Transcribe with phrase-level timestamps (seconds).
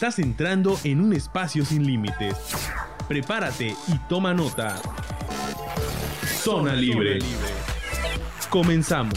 [0.00, 2.34] Estás entrando en un espacio sin límites.
[3.06, 4.80] Prepárate y toma nota.
[6.24, 7.18] Zona Libre.
[8.48, 9.12] Comenzamos.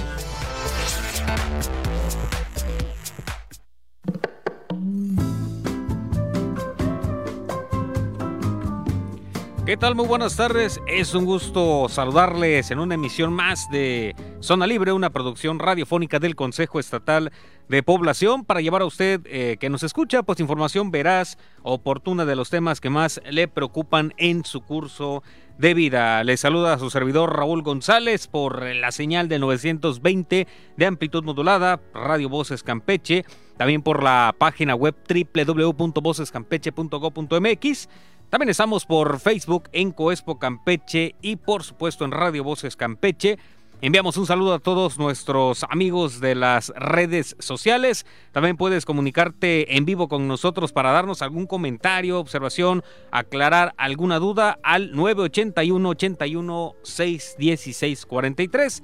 [9.66, 9.96] ¿Qué tal?
[9.96, 10.82] Muy buenas tardes.
[10.86, 14.14] Es un gusto saludarles en una emisión más de
[14.44, 17.32] Zona Libre, una producción radiofónica del Consejo Estatal
[17.70, 22.36] de Población para llevar a usted eh, que nos escucha, pues información veraz, oportuna de
[22.36, 25.24] los temas que más le preocupan en su curso
[25.58, 26.22] de vida.
[26.26, 31.80] Le saluda a su servidor Raúl González por la señal de 920 de amplitud modulada,
[31.94, 33.24] Radio Voces Campeche,
[33.56, 37.88] también por la página web www.vocescampeche.go.mx
[38.34, 43.38] también estamos por Facebook en Coespo Campeche y por supuesto en Radio Voces Campeche.
[43.84, 48.06] Enviamos un saludo a todos nuestros amigos de las redes sociales.
[48.32, 54.58] También puedes comunicarte en vivo con nosotros para darnos algún comentario, observación, aclarar alguna duda
[54.64, 58.84] al 981 81 616 43.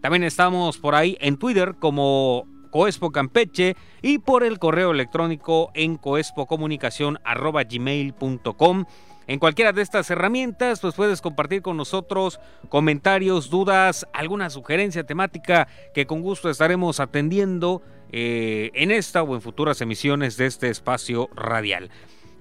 [0.00, 5.96] También estamos por ahí en Twitter como Coespo Campeche y por el correo electrónico en
[5.96, 8.84] coespocomunicación.gmail.com.
[9.30, 15.68] En cualquiera de estas herramientas, pues puedes compartir con nosotros comentarios, dudas, alguna sugerencia temática
[15.94, 21.30] que con gusto estaremos atendiendo eh, en esta o en futuras emisiones de este espacio
[21.36, 21.92] radial.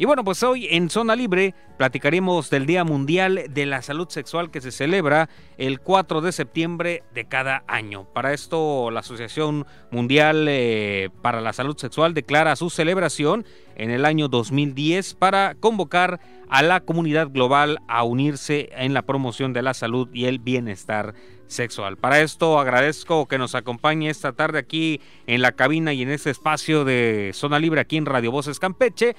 [0.02, 4.50] Y bueno, pues hoy en Zona Libre platicaremos del Día Mundial de la Salud Sexual
[4.50, 8.06] que se celebra el 4 de septiembre de cada año.
[8.14, 13.44] Para esto, la Asociación Mundial eh, para la Salud Sexual declara su celebración
[13.76, 19.52] en el año 2010 para convocar a la comunidad global a unirse en la promoción
[19.52, 21.14] de la salud y el bienestar
[21.48, 21.98] sexual.
[21.98, 26.30] Para esto agradezco que nos acompañe esta tarde aquí en la cabina y en este
[26.30, 29.16] espacio de Zona Libre aquí en Radio Voces Campeche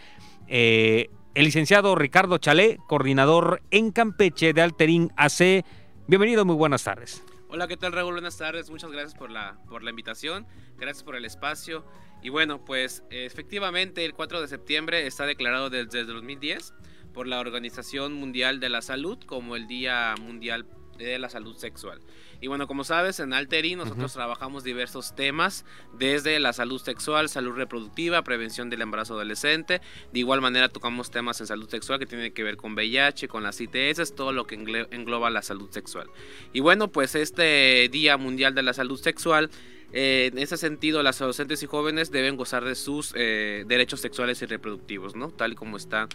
[0.51, 5.65] eh, el licenciado Ricardo Chalé, coordinador en Campeche de Alterín AC.
[6.09, 7.23] Bienvenido, muy buenas tardes.
[7.49, 8.15] Hola, ¿qué tal Raúl?
[8.15, 11.85] Buenas tardes, muchas gracias por la, por la invitación, gracias por el espacio.
[12.21, 16.75] Y bueno, pues efectivamente el 4 de septiembre está declarado desde el 2010
[17.15, 20.67] por la Organización Mundial de la Salud como el Día Mundial
[21.05, 22.01] de la Salud Sexual.
[22.41, 25.65] Y bueno, como sabes, en Alteri nosotros trabajamos diversos temas,
[25.99, 29.83] desde la salud sexual, salud reproductiva, prevención del embarazo adolescente.
[30.13, 33.43] De igual manera tocamos temas en salud sexual que tienen que ver con VIH, con
[33.43, 36.09] las ITS, todo lo que engloba la salud sexual.
[36.53, 39.51] Y bueno, pues este Día Mundial de la Salud Sexual
[39.93, 44.47] en ese sentido, las adolescentes y jóvenes deben gozar de sus eh, derechos sexuales y
[44.47, 45.31] reproductivos, ¿no?
[45.31, 46.09] Tal como está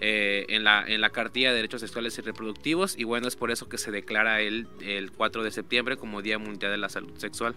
[0.00, 2.98] eh, en, la, en la cartilla de derechos sexuales y reproductivos.
[2.98, 6.38] Y bueno, es por eso que se declara el, el 4 de septiembre como Día
[6.38, 7.54] Mundial de la Salud Sexual.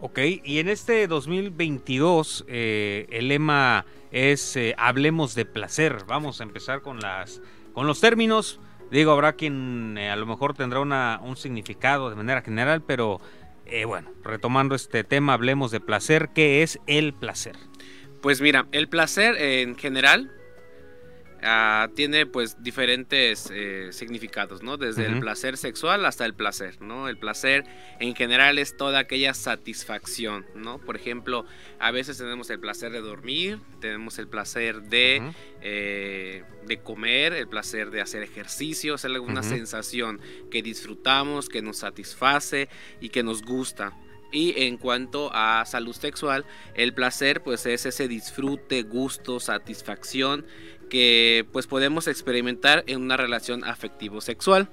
[0.00, 5.98] Ok, y en este 2022 eh, el lema es Hablemos de placer.
[6.08, 7.40] Vamos a empezar con, las,
[7.72, 8.58] con los términos.
[8.90, 13.20] Digo, habrá quien a lo mejor tendrá una, un significado de manera general, pero
[13.66, 16.30] eh, bueno, retomando este tema, hablemos de placer.
[16.34, 17.56] ¿Qué es el placer?
[18.20, 20.30] Pues mira, el placer en general
[21.44, 24.76] Ah, tiene pues diferentes eh, significados, ¿no?
[24.76, 27.08] Desde el placer sexual hasta el placer, ¿no?
[27.08, 27.64] El placer
[27.98, 30.78] en general es toda aquella satisfacción, ¿no?
[30.78, 31.44] Por ejemplo,
[31.80, 35.32] a veces tenemos el placer de dormir, tenemos el placer de,
[35.62, 41.78] eh, de comer, el placer de hacer ejercicio, es alguna sensación que disfrutamos, que nos
[41.78, 42.68] satisface
[43.00, 43.92] y que nos gusta.
[44.30, 50.46] Y en cuanto a salud sexual, el placer pues es ese disfrute, gusto, satisfacción
[50.92, 54.68] que pues podemos experimentar en una relación afectivo sexual.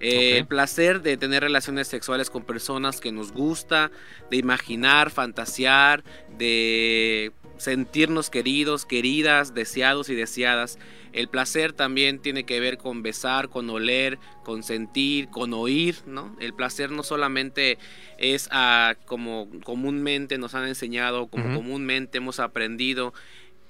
[0.00, 3.92] Eh, el placer de tener relaciones sexuales con personas que nos gusta,
[4.32, 6.02] de imaginar, fantasear,
[6.36, 10.76] de sentirnos queridos, queridas, deseados y deseadas.
[11.12, 16.36] El placer también tiene que ver con besar, con oler, con sentir, con oír, ¿no?
[16.40, 17.78] El placer no solamente
[18.18, 23.14] es ah, como comúnmente nos han enseñado, como comúnmente hemos aprendido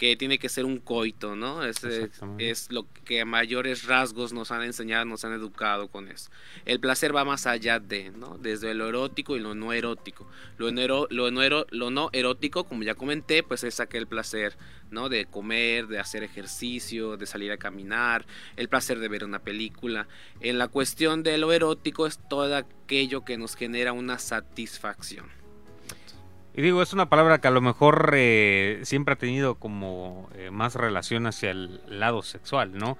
[0.05, 1.65] que tiene que ser un coito, ¿no?
[1.65, 6.31] Es, es, lo que a mayores rasgos nos han enseñado, nos han educado con eso.
[6.67, 8.37] El placer va más allá de, ¿no?
[8.37, 10.29] Desde lo erótico y lo no erótico.
[10.59, 14.59] Lo no, lo no, lo no erótico, como ya comenté, pues es aquel placer,
[14.91, 15.09] ¿no?
[15.09, 18.27] De comer, de hacer ejercicio, de salir a caminar,
[18.57, 20.07] el placer de ver una película.
[20.41, 25.44] En la cuestión de lo erótico es todo aquello que nos genera una satisfacción.
[26.57, 30.53] Y digo, es una palabra que a lo mejor eh, siempre ha tenido como eh,
[30.53, 32.97] más relación hacia el lado sexual, ¿no?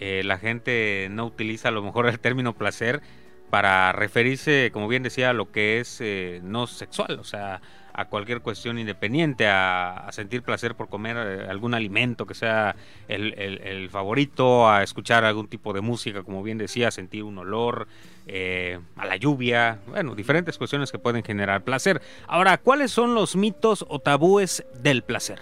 [0.00, 3.00] Eh, la gente no utiliza a lo mejor el término placer
[3.48, 6.02] para referirse, como bien decía, a lo que es
[6.42, 7.60] no sexual, o sea,
[7.96, 12.76] a cualquier cuestión independiente, a, sentir placer por comer eh, algún alimento que sea
[13.08, 17.88] el, favorito, a escuchar algún tipo de música, como bien decía, sentir un olor,
[18.26, 22.02] eh, a la lluvia, bueno, diferentes cuestiones que pueden generar placer.
[22.26, 25.40] Ahora, ¿cuáles son los mitos o tabúes del placer?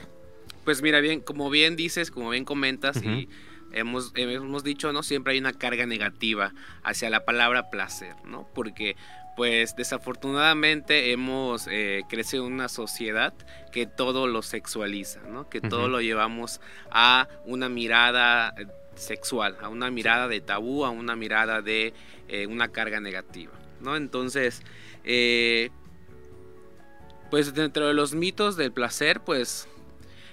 [0.65, 3.29] Pues mira, bien, como bien dices, como bien comentas y
[3.73, 5.03] hemos, hemos dicho, ¿no?
[5.03, 6.55] Siempre hay una carga negativa
[6.85, 8.49] hacia la palabra placer, ¿no?
[8.55, 8.95] Porque
[9.37, 13.35] pues desafortunadamente hemos eh, crecido en una sociedad
[13.73, 15.49] que todo lo sexualiza, ¿no?
[15.49, 16.61] que todo lo llevamos
[16.91, 21.93] a una mirada eh, sexual, a una mirada de tabú, a una mirada de
[22.29, 23.53] eh, una carga negativa.
[23.81, 23.97] ¿no?
[23.97, 24.63] Entonces,
[27.31, 29.69] pues dentro de los mitos del placer, pues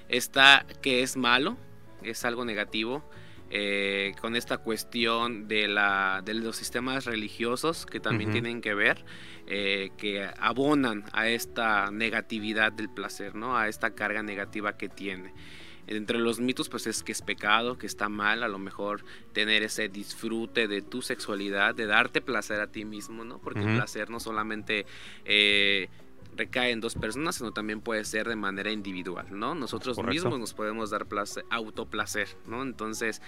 [0.10, 1.58] está que es malo,
[2.04, 3.04] es algo negativo,
[3.54, 9.04] eh, con esta cuestión de, la, de los sistemas religiosos que también tienen que ver,
[9.46, 13.58] eh, que abonan a esta negatividad del placer, ¿no?
[13.58, 15.34] a esta carga negativa que tiene.
[15.88, 19.04] Entre los mitos, pues es que es pecado, que está mal, a lo mejor
[19.34, 23.40] tener ese disfrute de tu sexualidad, de darte placer a ti mismo, ¿no?
[23.40, 24.86] Porque el placer no solamente
[25.26, 25.90] eh,
[26.36, 29.56] recae en dos personas, sino también puede ser de manera individual, ¿no?
[29.56, 32.62] Nosotros mismos nos podemos dar placer, autoplacer, ¿no?
[32.62, 33.22] Entonces,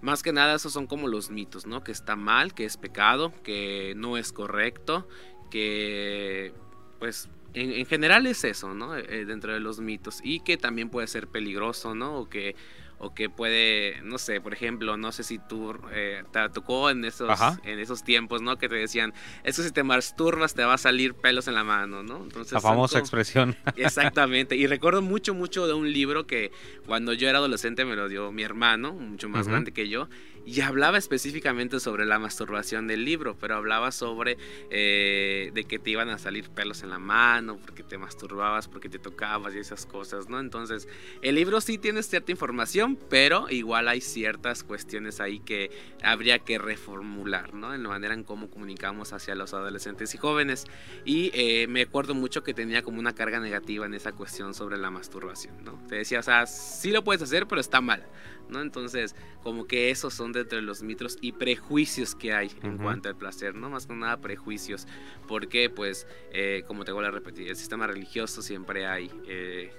[0.00, 1.82] más que nada, esos son como los mitos, ¿no?
[1.82, 5.08] Que está mal, que es pecado, que no es correcto,
[5.50, 6.52] que,
[6.98, 8.96] pues, en, general es eso, ¿no?
[8.96, 10.20] Eh, dentro de los mitos.
[10.22, 12.18] Y que también puede ser peligroso, ¿no?
[12.18, 12.54] O que
[12.98, 17.04] o que puede, no sé, por ejemplo, no sé si tú eh, te tocó en
[17.04, 17.30] esos,
[17.64, 18.58] en esos tiempos, ¿no?
[18.58, 19.14] Que te decían,
[19.44, 22.22] eso si te masturbas te va a salir pelos en la mano, ¿no?
[22.22, 23.56] Entonces, la famosa expresión.
[23.76, 24.56] Exactamente.
[24.56, 26.50] Y recuerdo mucho, mucho de un libro que
[26.86, 30.08] cuando yo era adolescente me lo dio mi hermano, mucho más grande que yo,
[30.48, 34.38] y hablaba específicamente sobre la masturbación del libro, pero hablaba sobre
[34.70, 38.88] eh, de que te iban a salir pelos en la mano, porque te masturbabas, porque
[38.88, 40.40] te tocabas y esas cosas, ¿no?
[40.40, 40.88] Entonces,
[41.20, 45.70] el libro sí tiene cierta información, pero igual hay ciertas cuestiones ahí que
[46.02, 47.74] habría que reformular, ¿no?
[47.74, 50.64] En la manera en cómo comunicamos hacia los adolescentes y jóvenes.
[51.04, 54.78] Y eh, me acuerdo mucho que tenía como una carga negativa en esa cuestión sobre
[54.78, 55.78] la masturbación, ¿no?
[55.88, 58.02] Te decía, o sea, sí lo puedes hacer, pero está mal.
[58.48, 58.60] ¿No?
[58.60, 63.08] Entonces, como que esos son dentro de los mitos y prejuicios que hay en cuanto
[63.08, 63.70] al placer, ¿no?
[63.70, 64.86] Más que nada prejuicios,
[65.26, 69.72] porque pues, eh, como te vuelvo a repetir, el sistema religioso siempre hay eh,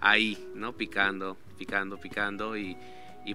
[0.00, 0.76] ahí, ¿no?
[0.76, 2.76] Picando, picando, picando y,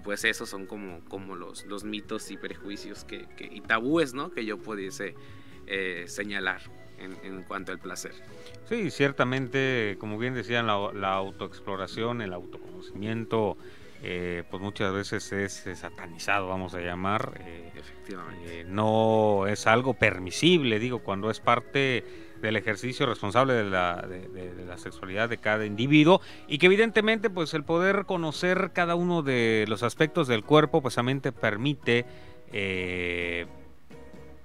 [0.04, 4.32] pues esos son como, como los, los mitos y prejuicios que, y tabúes, ¿no?
[4.32, 5.16] Que yo pudiese
[5.68, 6.62] eh, señalar.
[7.00, 8.14] En, en, cuanto al placer.
[8.70, 13.58] Sí, ciertamente, como bien decían, la, la autoexploración, el autoconocimiento,
[14.06, 17.40] eh, pues muchas veces es, satanizado, vamos a llamar.
[17.40, 18.60] Eh, Efectivamente.
[18.60, 22.04] Eh, no es algo permisible, digo, cuando es parte
[22.42, 26.20] del ejercicio responsable de la, de, la sexualidad de cada individuo
[26.50, 30.98] y que evidentemente pues el poder conocer cada uno de los aspectos del cuerpo pues
[31.32, 32.06] permite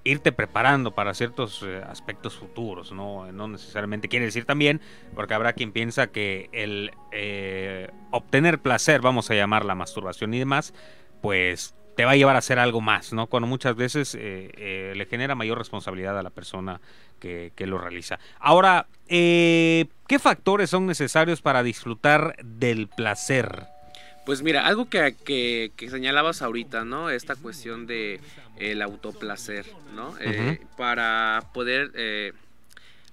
[0.08, 3.30] irte preparando para ciertos eh, aspectos futuros, ¿no?
[3.32, 4.80] No necesariamente quiere decir también,
[5.14, 10.38] porque habrá quien piensa que el eh, obtener placer, vamos a llamar la masturbación y
[10.38, 10.72] demás,
[11.20, 13.26] pues te va a llevar a hacer algo más, ¿no?
[13.26, 16.80] Cuando muchas veces eh, le genera mayor responsabilidad a la persona
[17.18, 18.18] que, que lo realiza.
[18.38, 23.66] Ahora, ¿qué factores son necesarios para disfrutar del placer?
[24.28, 25.14] Pues mira, algo que,
[25.74, 27.08] que, señalabas ahorita, ¿no?
[27.08, 28.20] Esta cuestión de
[28.58, 29.64] el autoplacer,
[29.96, 30.14] ¿no?
[30.20, 32.34] Eh, para poder eh,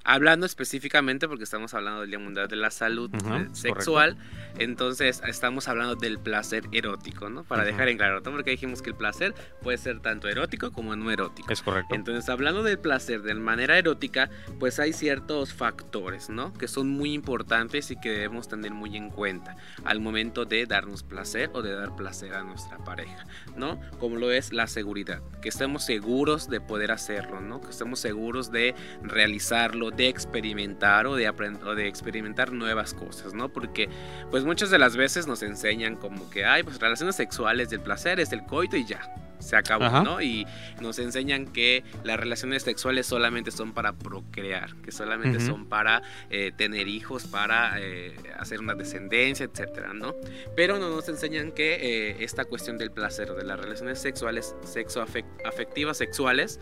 [0.06, 4.18] Hablando específicamente, porque estamos hablando del Día Mundial de la Salud eh, Sexual,
[4.58, 7.44] entonces estamos hablando del placer erótico, ¿no?
[7.44, 8.32] Para dejar en claro, ¿no?
[8.32, 11.52] porque dijimos que el placer puede ser tanto erótico como no erótico.
[11.52, 11.96] Es correcto.
[11.96, 16.54] Entonces, hablando del placer de manera erótica, pues hay ciertos factores, ¿no?
[16.54, 21.04] Que son muy importantes y que debemos tener muy en cuenta al momento de darnos
[21.04, 23.80] placer o de dar placer a nuestra pareja, ¿no?
[24.00, 27.62] Como lo es la seguridad, que estemos seguros de poder hacerlo, ¿no?
[27.62, 33.50] Que estemos seguros de realizarlo, de experimentar o de, o de experimentar nuevas cosas, ¿no?
[33.50, 33.90] Porque
[34.32, 38.20] pues muchas de las veces nos enseñan como que, hay pues relaciones sexuales del placer
[38.20, 39.02] es el coito y ya
[39.40, 40.22] se acabó, ¿no?
[40.22, 40.46] Y
[40.82, 46.52] nos enseñan que las relaciones sexuales solamente son para procrear, que solamente son para eh,
[46.56, 50.16] tener hijos, para eh, hacer una descendencia, etcétera, ¿no?
[50.56, 55.06] Pero no nos enseñan que eh, esta cuestión del placer, de las relaciones sexuales, sexo
[55.46, 56.60] afectivas sexuales,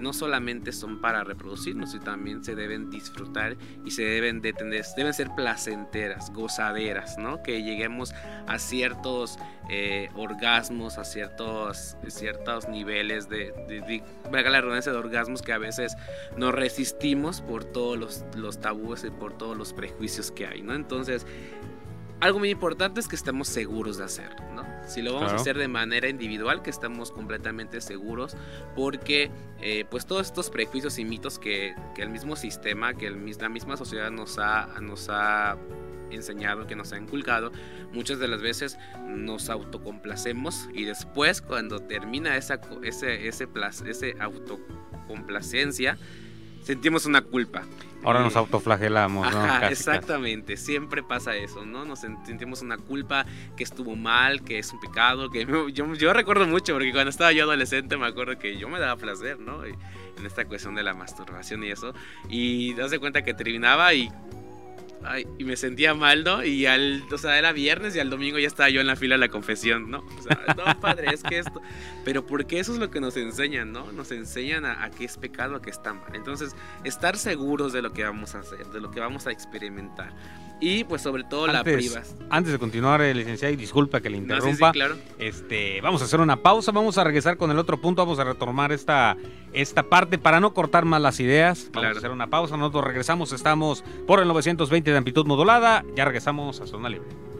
[0.00, 4.84] no solamente son para reproducirnos, sino también se deben disfrutar y se deben de tener,
[4.96, 7.42] deben ser placenteras, gozaderas, ¿no?
[7.42, 8.14] Que lleguemos
[8.46, 9.38] a ciertos
[10.14, 15.96] orgasmos, a ciertos ciertos niveles de, de, la redundancia de orgasmos que a veces
[16.36, 20.74] nos resistimos por todos los, los tabúes y por todos los prejuicios que hay, ¿no?
[20.74, 21.26] Entonces,
[22.20, 24.64] algo muy importante es que estemos seguros de hacerlo, ¿no?
[24.92, 28.36] Si lo vamos a hacer de manera individual, que estemos completamente seguros,
[28.76, 29.30] porque
[29.60, 33.48] eh, pues todos estos prejuicios y mitos que, que el mismo sistema, que el, la
[33.48, 35.56] misma sociedad nos ha, nos ha
[36.10, 37.52] enseñado, que nos ha inculcado,
[37.92, 43.48] muchas de las veces nos autocomplacemos y después cuando termina esa, ese, ese,
[43.86, 45.98] ese autocomplacencia,
[46.62, 47.62] sentimos una culpa.
[48.04, 49.66] Ahora nos autoflagelamos, ¿no?
[49.68, 51.84] exactamente, siempre pasa eso, ¿no?
[51.84, 56.46] Nos sentimos una culpa, que estuvo mal, que es un pecado, que yo, yo recuerdo
[56.46, 59.64] mucho, porque cuando estaba yo adolescente me acuerdo que yo me daba placer, ¿no?
[59.64, 61.94] En esta cuestión de la masturbación y eso,
[62.28, 64.10] y das cuenta que terminaba y
[65.38, 66.44] y me sentía mal, ¿no?
[66.44, 69.16] Y al, o sea, era viernes y al domingo ya estaba yo en la fila
[69.16, 70.04] de la confesión, ¿no?
[70.18, 71.60] O sea, no, padre, es que esto.
[72.04, 73.92] Pero porque eso es lo que nos enseñan, ¿no?
[73.92, 76.14] Nos enseñan a, a que es pecado, a que está mal.
[76.14, 76.54] Entonces,
[76.84, 80.12] estar seguros de lo que vamos a hacer, de lo que vamos a experimentar
[80.62, 82.14] y pues sobre todo la privas.
[82.30, 84.70] Antes de continuar, eh, licenciado, y disculpa que le interrumpa.
[84.70, 84.96] claro.
[85.18, 88.24] Este, vamos a hacer una pausa, vamos a regresar con el otro punto, vamos a
[88.24, 89.16] retomar esta,
[89.52, 91.68] esta parte para no cortar más las ideas.
[91.72, 96.04] Vamos a hacer una pausa, nosotros regresamos, estamos por el 920 de amplitud modulada, ya
[96.04, 97.31] regresamos a Zona Libre.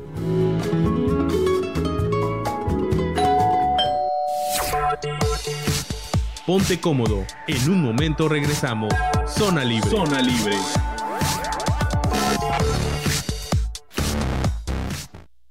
[6.44, 8.92] Ponte cómodo, en un momento regresamos.
[9.28, 9.88] Zona Libre.
[9.88, 10.56] Zona Libre.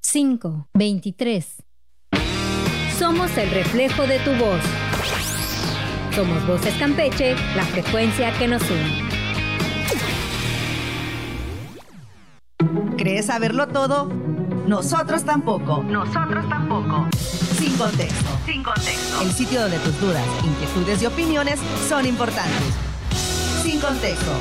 [0.02, 1.64] 5, 23.
[3.00, 4.60] Somos el reflejo de tu voz.
[6.14, 9.08] Somos Voces Campeche, la frecuencia que nos une.
[12.98, 14.12] ¿Crees saberlo todo?
[14.68, 15.84] Nosotros tampoco.
[15.84, 17.08] Nosotros tampoco.
[17.62, 18.30] Sin contexto.
[18.46, 19.22] Sin contexto.
[19.22, 22.74] El sitio donde tus dudas, inquietudes y opiniones son importantes.
[23.62, 24.32] Sin contexto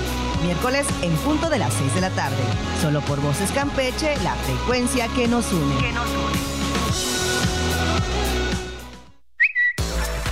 [0.42, 2.42] miércoles en punto de las 6 de la tarde.
[2.80, 5.76] Solo por Voces Campeche, la frecuencia que nos une.
[5.76, 6.40] Que nos une.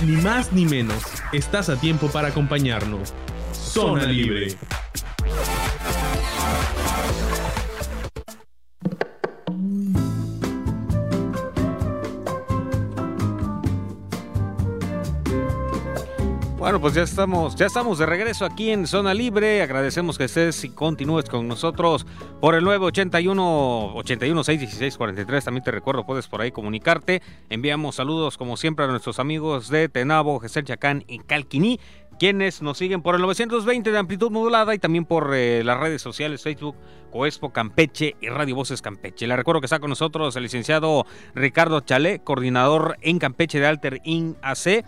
[0.01, 3.13] Ni más ni menos, estás a tiempo para acompañarnos.
[3.53, 4.57] Zona Libre.
[16.69, 19.63] Bueno, pues ya estamos, ya estamos de regreso aquí en Zona Libre.
[19.63, 22.05] Agradecemos que estés y continúes con nosotros
[22.39, 25.45] por el 981 81 616 43.
[25.45, 27.23] También te recuerdo, puedes por ahí comunicarte.
[27.49, 31.79] Enviamos saludos como siempre a nuestros amigos de Tenabo, Gesel Chacán y Calquiní,
[32.19, 36.03] quienes nos siguen por el 920 de amplitud modulada y también por eh, las redes
[36.03, 36.75] sociales Facebook,
[37.09, 39.25] Coespo Campeche y Radio Voces Campeche.
[39.25, 44.01] Le recuerdo que está con nosotros el licenciado Ricardo Chalé, coordinador en Campeche de Alter
[44.03, 44.85] In AC.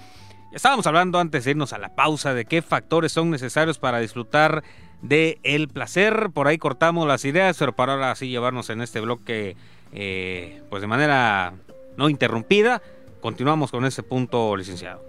[0.54, 4.64] Estábamos hablando antes de irnos a la pausa de qué factores son necesarios para disfrutar
[5.02, 6.30] de el placer.
[6.34, 9.56] Por ahí cortamos las ideas, pero para ahora sí llevarnos en este bloque,
[9.94, 11.54] eh, pues de manera
[11.96, 12.82] no interrumpida.
[13.22, 15.02] Continuamos con ese punto, licenciado.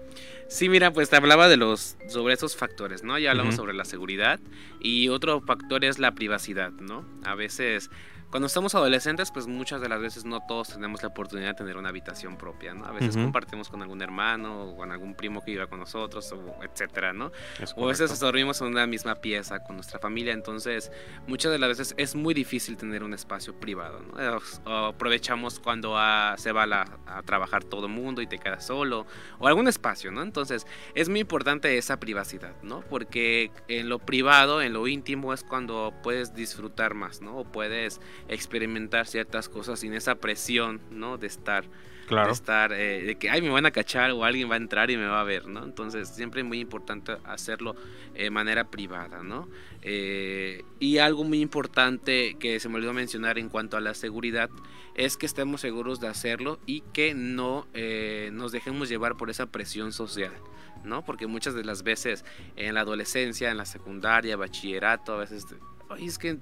[0.47, 3.17] Sí, mira, pues te hablaba de los sobre esos factores, ¿no?
[3.17, 4.39] Ya hablamos sobre la seguridad
[4.79, 7.03] y otro factor es la privacidad, ¿no?
[7.25, 7.89] A veces
[8.33, 11.77] cuando estamos adolescentes, pues muchas de las veces no todos tenemos la oportunidad de tener
[11.77, 12.83] una habitación propia, ¿no?
[12.83, 16.63] A veces compartimos con algún hermano o con algún primo que iba con nosotros, o
[16.63, 17.31] etcétera, ¿no?
[17.75, 20.91] o a veces dormimos en una misma pieza con nuestra familia, entonces
[21.27, 24.77] muchas de las veces es muy difícil tener un espacio privado, ¿no?
[24.87, 25.95] aprovechamos cuando
[26.37, 26.63] se va
[27.05, 29.05] a, trabajar todo el mundo y te quedas solo,
[29.37, 30.23] o algún espacio, ¿no?
[30.23, 32.81] Entonces es muy importante esa privacidad, ¿no?
[32.81, 37.37] Porque en lo privado, en lo íntimo es cuando puedes disfrutar más, ¿no?
[37.37, 41.17] O puedes experimentar ciertas cosas sin esa presión, ¿no?
[41.17, 41.65] De estar,
[42.07, 42.27] claro.
[42.27, 44.91] de estar, eh, de que, ay, me van a cachar o alguien va a entrar
[44.91, 45.63] y me va a ver, ¿no?
[45.63, 47.75] Entonces, siempre es muy importante hacerlo
[48.13, 49.47] de manera privada, ¿no?
[49.81, 54.49] Eh, y algo muy importante que se me olvidó mencionar en cuanto a la seguridad
[54.95, 59.47] es que estemos seguros de hacerlo y que no eh, nos dejemos llevar por esa
[59.47, 60.33] presión social.
[60.83, 61.03] ¿no?
[61.03, 62.25] Porque muchas de las veces
[62.55, 65.45] en la adolescencia, en la secundaria, bachillerato, a veces,
[65.89, 66.37] ay, es que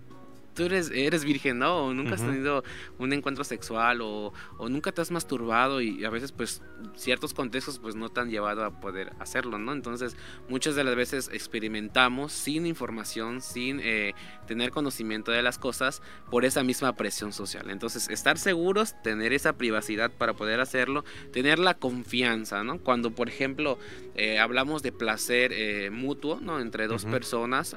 [0.53, 1.85] tú eres, eres virgen, ¿no?
[1.85, 2.63] O nunca has tenido
[2.97, 4.33] un encuentro sexual o,
[4.69, 6.61] nunca te has masturbado y a veces pues
[6.95, 9.73] ciertos contextos pues no te han llevado a poder hacerlo, ¿no?
[9.73, 10.15] Entonces
[10.49, 14.13] muchas de las veces experimentamos sin información, sin eh,
[14.47, 17.69] tener conocimiento de las cosas por esa misma presión social.
[17.69, 22.79] Entonces estar seguros, tener esa privacidad para poder hacerlo, tener la confianza, ¿no?
[22.79, 23.77] Cuando por ejemplo
[24.15, 26.59] eh, hablamos de placer eh, mutuo, ¿no?
[26.59, 27.75] Entre dos personas,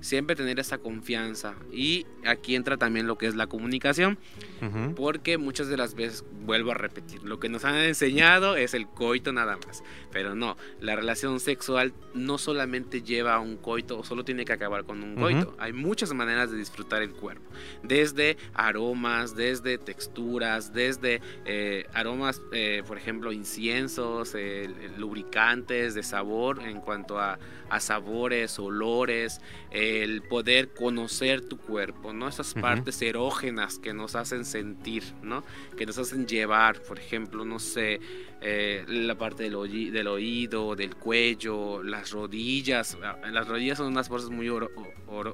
[0.00, 1.54] siempre tener esa confianza.
[1.72, 4.18] Y aquí entra también lo que es la comunicación,
[4.94, 8.86] porque muchas de las veces, vuelvo a repetir, lo que nos han enseñado es el
[8.86, 9.82] coito nada más.
[10.12, 14.52] Pero no, la relación sexual no solamente lleva a un coito o solo tiene que
[14.52, 15.54] acabar con un coito.
[15.58, 17.44] Hay muchas maneras de disfrutar el cuerpo.
[17.82, 26.62] Desde aromas, desde texturas, desde eh, aromas, eh, por ejemplo, inciensos, eh, lubricantes de sabor
[26.62, 32.28] en cuanto a, a sabores, olores, el poder conocer tu cuerpo, ¿no?
[32.28, 35.44] Esas partes erógenas que nos hacen sentir, ¿no?
[35.76, 38.00] Que nos hacen llevar, por ejemplo, no sé,
[38.40, 42.96] eh, la parte del, oyi- del oído, del cuello, las rodillas.
[43.02, 44.48] Ah, Las rodillas son unas cosas muy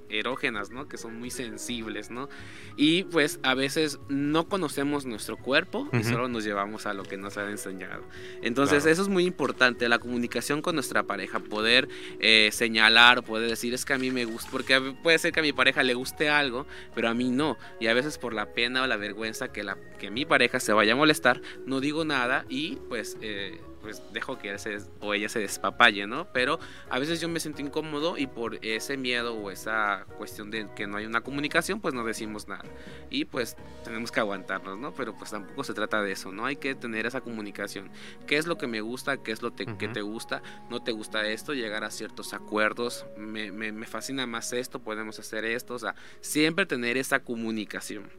[0.09, 0.89] erógenas, ¿no?
[0.89, 2.29] Que son muy sensibles, ¿no?
[2.77, 6.09] Y pues a veces no conocemos nuestro cuerpo y Ujú.
[6.09, 8.05] solo nos llevamos a lo que nos han enseñado.
[8.43, 8.93] Entonces Claro.
[8.93, 11.89] eso es muy importante, la comunicación con nuestra pareja, poder
[12.21, 15.43] eh, señalar, poder decir es que a mí me gusta, porque puede ser que a
[15.43, 17.59] mi pareja le guste algo, pero a mí no.
[17.81, 20.73] Y a veces por la pena o la vergüenza que, la, que mi pareja se
[20.73, 23.02] vaya a molestar, no digo nada y pues...
[23.21, 26.33] eh, pues dejo que él se o ella se despapalle, ¿no?
[26.33, 30.69] Pero a veces yo me siento incómodo y por ese miedo o esa cuestión de
[30.77, 32.65] que no hay una comunicación, pues no decimos nada.
[33.11, 34.95] Y pues tenemos que aguantarnos, ¿no?
[34.95, 36.47] Pero pues tampoco se trata de eso, ¿no?
[36.47, 37.91] Hay que tener esa comunicación.
[38.27, 39.17] ¿Qué es lo que me gusta?
[39.17, 39.93] ¿Qué es lo te- que Ujú.
[39.95, 40.43] te gusta?
[40.71, 41.53] ¿No te gusta esto?
[41.55, 43.05] Llegar a ciertos acuerdos.
[43.17, 45.75] Me, me- me fascina más esto, podemos hacer esto.
[45.75, 48.11] O sea, siempre tener esa comunicación.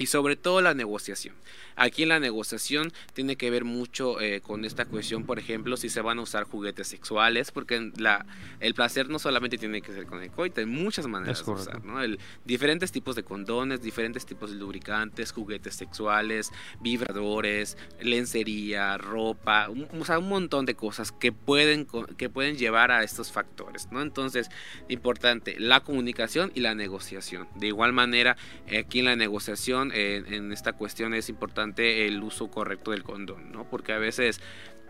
[0.00, 1.34] Y sobre todo la negociación.
[1.76, 6.00] Aquí la negociación tiene que ver mucho eh, con esta cuestión, por ejemplo, si se
[6.00, 8.26] van a usar juguetes sexuales, porque la,
[8.60, 11.84] el placer no solamente tiene que ser con el coito, hay muchas maneras de usar,
[11.84, 12.02] ¿no?
[12.02, 19.86] El- diferentes tipos de condones, diferentes tipos de lubricantes, juguetes sexuales, vibradores, lencería, ropa, un,
[20.00, 24.02] o sea, un montón de cosas que pueden, que pueden llevar a estos factores, ¿no?
[24.02, 24.48] Entonces,
[24.88, 27.48] importante, la comunicación y la negociación.
[27.54, 28.36] De igual manera,
[28.78, 33.64] aquí en la negociación, en esta cuestión es importante el uso correcto del condón, ¿no?
[33.64, 34.40] Porque a veces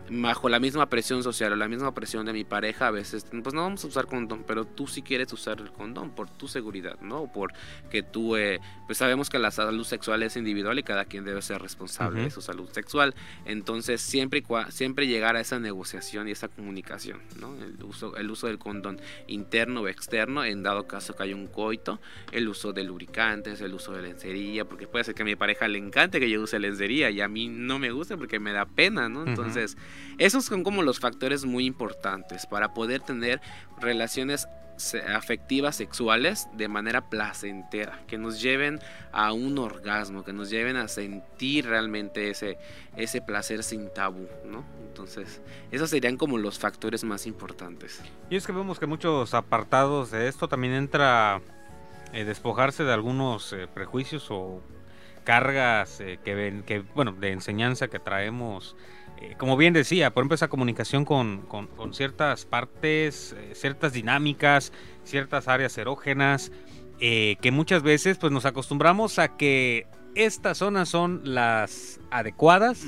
[0.09, 3.53] bajo la misma presión social o la misma presión de mi pareja, a veces, pues
[3.53, 6.99] no vamos a usar condón, pero tú sí quieres usar el condón por tu seguridad,
[7.01, 7.31] ¿no?
[7.31, 7.53] Por
[7.89, 11.41] que tú, eh, pues sabemos que la salud sexual es individual y cada quien debe
[11.41, 13.15] ser responsable de su salud sexual.
[13.45, 17.55] Entonces, siempre, y cua- siempre llegar a esa negociación y esa comunicación, ¿no?
[17.55, 21.47] El uso, el uso del condón interno o externo, en dado caso que haya un
[21.47, 25.35] coito, el uso de lubricantes, el uso de lencería, porque puede ser que a mi
[25.35, 28.51] pareja le encante que yo use lencería y a mí no me gusta porque me
[28.51, 29.23] da pena, ¿no?
[29.25, 29.77] Entonces,
[30.17, 33.41] esos son como los factores muy importantes para poder tener
[33.79, 34.47] relaciones
[35.13, 38.79] afectivas sexuales de manera placentera, que nos lleven
[39.11, 42.57] a un orgasmo, que nos lleven a sentir realmente ese,
[42.95, 44.63] ese placer sin tabú, ¿no?
[44.87, 48.01] Entonces, esos serían como los factores más importantes.
[48.29, 51.41] Y es que vemos que muchos apartados de esto también entra
[52.13, 54.61] eh, despojarse de algunos eh, prejuicios o
[55.23, 58.75] cargas eh, que ven, que bueno, de enseñanza que traemos.
[59.21, 63.93] Eh, como bien decía, por ejemplo, esa comunicación con, con- con ciertas partes, eh, ciertas
[63.93, 66.51] dinámicas, ciertas áreas erógenas,
[66.99, 72.85] eh, que muchas veces pues nos acostumbramos a que estas zonas son las adecuadas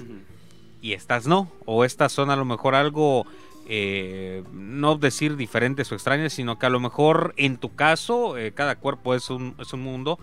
[0.81, 1.51] y estas no.
[1.65, 3.25] O estas son a lo mejor algo,
[3.67, 8.51] eh, no decir diferentes o extrañas, sino que a lo mejor en tu caso, eh,
[8.53, 10.19] cada cuerpo es un, es un mundo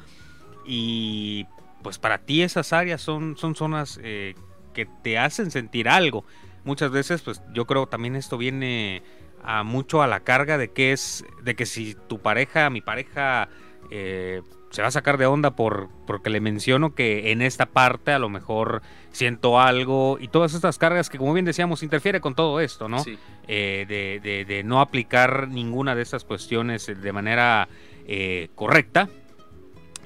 [0.66, 1.46] y
[1.82, 4.34] pues para ti esas áreas son, son zonas eh,
[4.72, 6.24] que te hacen sentir algo.
[6.64, 9.02] Muchas veces, pues yo creo también esto viene
[9.42, 13.48] a mucho a la carga de que es, de que si tu pareja, mi pareja,
[13.90, 18.12] eh, se va a sacar de onda por porque le menciono que en esta parte
[18.12, 22.34] a lo mejor siento algo y todas estas cargas que como bien decíamos interfiere con
[22.36, 23.02] todo esto, ¿no?
[23.02, 23.18] Sí.
[23.48, 27.68] Eh, de, de- de no aplicar ninguna de estas cuestiones de manera
[28.06, 29.08] eh, correcta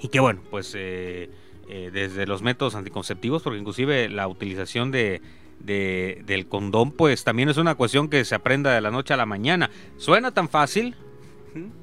[0.01, 1.29] y que bueno, pues eh,
[1.77, 5.21] eh, desde los métodos anticonceptivos, porque inclusive la utilización de,
[5.59, 9.17] de- del condón, pues también es una cuestión que se aprenda de la noche a
[9.17, 9.71] la mañana.
[9.97, 10.95] Suena tan fácil,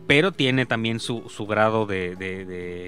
[0.08, 2.88] pero tiene también su, su grado de, de- de,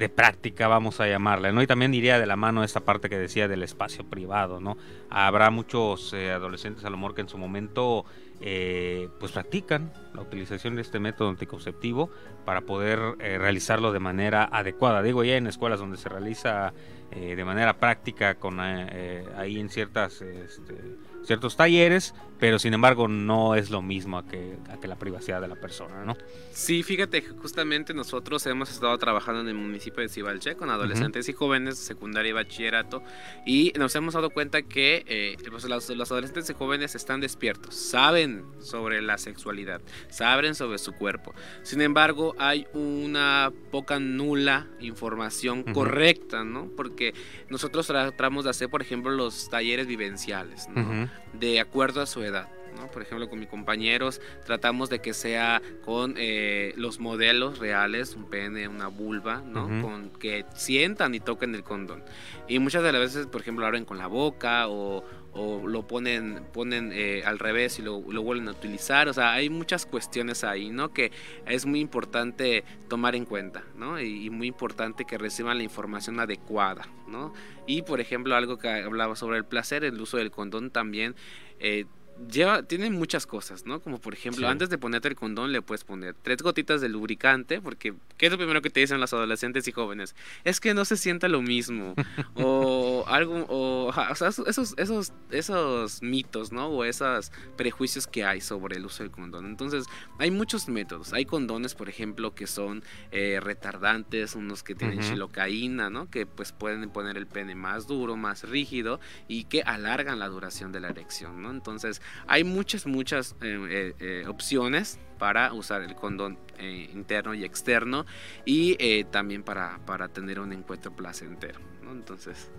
[0.00, 1.62] eh, práctica, vamos a llamarla, ¿no?
[1.62, 4.76] Y también iría de la mano esta parte que decía del espacio privado, ¿no?
[5.10, 8.04] Habrá muchos eh, adolescentes a lo mejor que en su momento
[8.46, 12.10] eh, pues practican la utilización de este método anticonceptivo
[12.44, 15.00] para poder eh, realizarlo de manera adecuada.
[15.00, 16.74] Digo, ya en escuelas donde se realiza
[17.10, 20.74] eh, de manera práctica con ahí en ciertas este,
[21.22, 25.40] ciertos talleres, pero sin embargo no es lo mismo a que, a que la privacidad
[25.40, 26.16] de la persona, ¿no?
[26.52, 31.28] Sí, fíjate que justamente nosotros hemos estado trabajando en el municipio de Cibalche con adolescentes
[31.28, 33.02] y jóvenes de secundaria y bachillerato
[33.46, 37.74] y nos hemos dado cuenta que eh, pues, los, los adolescentes y jóvenes están despiertos,
[37.74, 41.34] saben sobre la sexualidad, saben sobre su cuerpo.
[41.62, 45.72] Sin embargo, hay una poca nula información Ujú.
[45.72, 46.70] correcta, ¿no?
[46.76, 47.14] Porque
[47.48, 50.82] nosotros tratamos de hacer, por ejemplo, los talleres vivenciales, ¿no?
[50.82, 51.08] Ujú.
[51.38, 52.48] De acuerdo a su edad.
[52.76, 52.88] ¿no?
[52.88, 58.28] Por ejemplo, con mis compañeros tratamos de que sea con eh, los modelos reales, un
[58.28, 59.66] pene, una vulva, ¿no?
[59.80, 62.02] Con que sientan y toquen el condón.
[62.48, 66.44] Y muchas de las veces, por ejemplo, abren con la boca o, o lo ponen,
[66.52, 69.08] ponen eh, al revés y lo, vuelven a utilizar.
[69.08, 70.92] O sea, hay muchas cuestiones ahí, ¿no?
[70.92, 71.12] Que
[71.46, 74.00] es muy importante tomar en cuenta, ¿no?
[74.00, 77.32] Y, y muy importante que reciban la información adecuada, ¿no?
[77.66, 81.14] Y, por ejemplo, algo que hablaba sobre el placer, el uso del condón también...
[81.58, 81.86] eh,
[82.30, 83.80] Lleva, tiene muchas cosas, ¿no?
[83.80, 84.50] Como por ejemplo, Sí.
[84.52, 88.32] antes de ponerte el condón le puedes poner tres gotitas de lubricante, porque ¿qué es
[88.32, 90.14] lo primero que te dicen los adolescentes y jóvenes?
[90.44, 91.94] Es que no se sienta lo mismo.
[92.36, 96.68] o algo, o, sea, esos, esos, esos mitos, ¿no?
[96.68, 99.46] O esos prejuicios que hay sobre el uso del condón.
[99.46, 99.86] Entonces,
[100.18, 101.12] hay muchos métodos.
[101.12, 105.08] Hay condones, por ejemplo, que son eh, retardantes, unos que tienen Ujú.
[105.08, 106.08] xilocaína, ¿no?
[106.10, 110.70] Que pues pueden poner el pene más duro, más rígido y que alargan la duración
[110.72, 111.50] de la erección, ¿no?
[111.50, 117.44] Entonces, hay muchas, muchas eh, eh, eh, opciones para usar el condón eh, interno y
[117.44, 118.04] externo
[118.44, 121.92] y eh, también para, para tener un encuentro placentero, ¿no?
[121.92, 122.50] Entonces,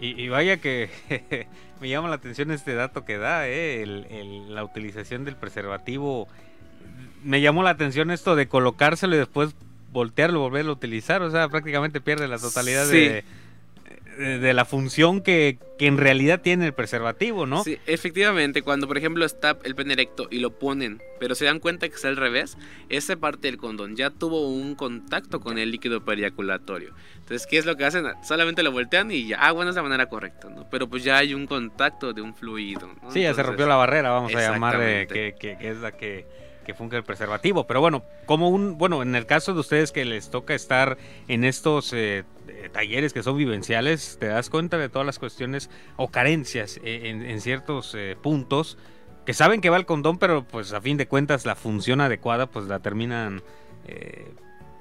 [0.00, 0.90] Y, y vaya que
[1.80, 3.82] me llama la atención este dato que da, ¿eh?
[3.82, 6.28] el- el- la utilización del preservativo.
[7.24, 9.54] Me llamó la atención esto de colocárselo y después
[9.92, 11.22] voltearlo, volverlo a utilizar.
[11.22, 12.96] O sea, prácticamente pierde la totalidad Sí.
[12.98, 13.24] de,
[14.16, 17.62] de, de la función que, que en realidad tiene el preservativo, ¿no?
[17.64, 21.58] Sí, efectivamente, cuando por ejemplo está el pene erecto y lo ponen, pero se dan
[21.60, 22.56] cuenta que es al revés,
[22.88, 26.94] esa parte del condón ya tuvo un contacto con el líquido periaculatorio.
[27.18, 28.06] Entonces, ¿qué es lo que hacen?
[28.22, 30.68] Solamente lo voltean y ya, ah, bueno, es la manera correcta, ¿no?
[30.70, 33.10] Pero pues ya hay un contacto de un fluido, ¿no?
[33.10, 35.76] Sí, ya se Entonces, rompió la barrera, vamos a llamar eh, que, que- que es
[35.78, 36.26] la que,
[36.66, 37.66] que funge el preservativo.
[37.66, 40.98] Pero bueno, como un, bueno, en el caso de ustedes que les toca estar
[41.28, 45.70] en estos eh, eh, talleres que son vivenciales, te das cuenta de todas las cuestiones
[45.96, 48.76] o carencias eh, en, ciertos puntos
[49.24, 52.46] que saben que va el condón, pero pues a fin de cuentas la función adecuada
[52.46, 53.42] pues la terminan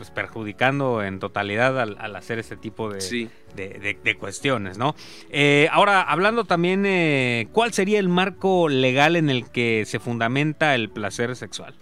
[0.05, 3.27] pues perjudicando en totalidad al, al hacer este tipo de, Sí.
[3.55, 4.95] de, de- de cuestiones, ¿no?
[5.29, 10.75] Eh, ahora, hablando también, eh, ¿cuál sería el marco legal en el que se fundamenta
[10.75, 11.73] el placer sexual?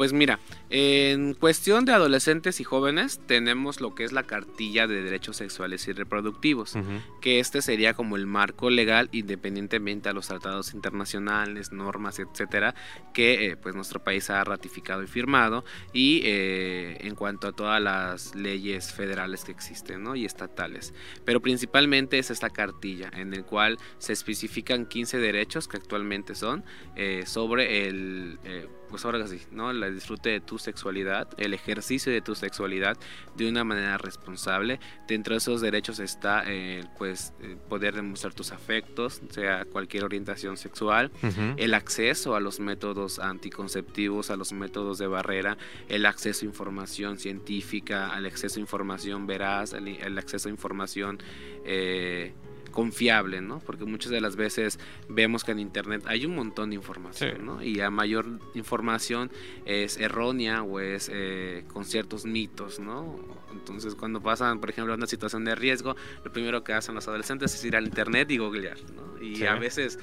[0.00, 5.02] Pues mira, en cuestión de adolescentes y jóvenes tenemos lo que es la cartilla de
[5.02, 6.72] derechos sexuales y reproductivos.
[7.20, 12.74] que este sería como el marco legal independientemente a los tratados internacionales, normas, etcétera,
[13.12, 17.82] que eh, pues nuestro país ha ratificado y firmado y eh, en cuanto a todas
[17.82, 20.16] las leyes federales que existen, ¿no?
[20.16, 20.94] y estatales.
[21.26, 26.64] Pero principalmente es esta cartilla en el cual se especifican 15 derechos que actualmente son
[26.96, 29.70] eh, sobre el eh, pues ahora sí, ¿no?
[29.70, 32.98] El disfrute de tu sexualidad, el ejercicio de tu sexualidad
[33.36, 34.80] de una manera responsable.
[35.06, 40.56] Dentro de esos derechos está eh, pues eh, poder demostrar tus afectos, sea cualquier orientación
[40.56, 41.10] sexual,
[41.56, 45.56] el acceso a los métodos anticonceptivos, a los métodos de barrera,
[45.88, 51.18] el acceso a información científica, al acceso a información veraz, el, el acceso a información
[51.64, 52.32] eh,
[52.70, 53.58] confiable, ¿no?
[53.60, 54.78] Porque muchas de las veces
[55.08, 57.42] vemos que en internet hay un montón de información, Sí.
[57.42, 57.62] ¿no?
[57.62, 59.30] Y a mayor información
[59.64, 63.18] es errónea o es eh, con ciertos mitos, ¿no?
[63.52, 67.54] Entonces cuando pasan, por ejemplo, una situación de riesgo, lo primero que hacen los adolescentes
[67.54, 69.20] es ir al internet y googlear, ¿no?
[69.22, 69.46] Y Sí.
[69.46, 69.98] a veces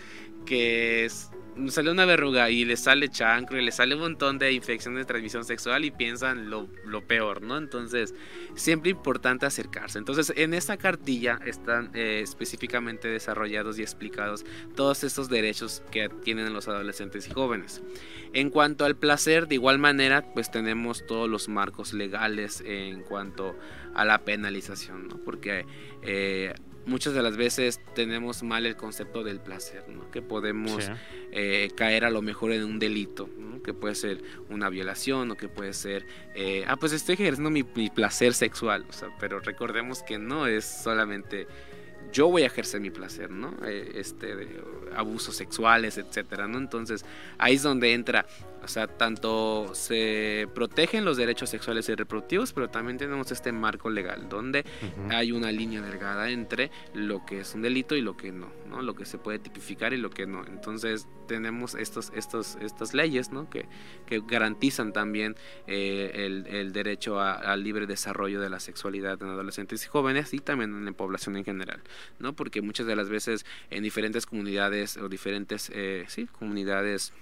[0.47, 1.07] que
[1.69, 5.05] sale una verruga y le sale chancro y le sale un montón de infecciones de
[5.05, 7.57] transmisión sexual y piensan lo, lo peor, ¿no?
[7.57, 8.13] Entonces,
[8.55, 9.97] siempre importante acercarse.
[9.97, 16.53] Entonces, en esta cartilla están eh, específicamente desarrollados y explicados todos estos derechos que tienen
[16.53, 17.81] los adolescentes y jóvenes.
[18.33, 23.55] En cuanto al placer, de igual manera, pues tenemos todos los marcos legales en cuanto
[23.93, 25.17] a la penalización, ¿no?
[25.17, 25.65] Porque
[26.03, 26.53] eh,
[26.87, 30.09] muchas de las veces tenemos mal el concepto del placer, ¿no?
[30.09, 30.91] Que podemos Sí.
[31.31, 33.61] eh, caer a lo mejor en un delito, ¿no?
[33.61, 37.63] que puede ser una violación o que puede ser, eh, ah, pues estoy ejerciendo mi,
[37.75, 41.47] mi placer sexual, o sea, pero recordemos que no es solamente
[42.13, 43.53] yo voy a ejercer mi placer, ¿no?
[43.65, 44.47] Eh, este, de
[44.95, 46.57] abusos sexuales, etcétera, ¿no?
[46.57, 47.03] Entonces
[47.37, 48.25] ahí es donde entra,
[48.67, 53.89] o sea, tanto se protegen los derechos sexuales y reproductivos, pero también tenemos este marco
[53.89, 54.65] legal donde
[55.09, 58.81] hay una línea delgada entre lo que es un delito y lo que no, ¿no?
[58.81, 60.45] Lo que se puede tipificar y lo que no.
[60.45, 63.49] Entonces tenemos estos, estos, estas leyes, ¿no?
[63.49, 63.69] Que,
[64.05, 69.85] que garantizan también eh, el, el derecho al libre desarrollo de la sexualidad en adolescentes
[69.85, 71.81] y jóvenes y también en la población en general,
[72.19, 72.33] ¿no?
[72.33, 77.13] Porque muchas de las veces en diferentes comunidades o diferentes, eh, sí, comunidades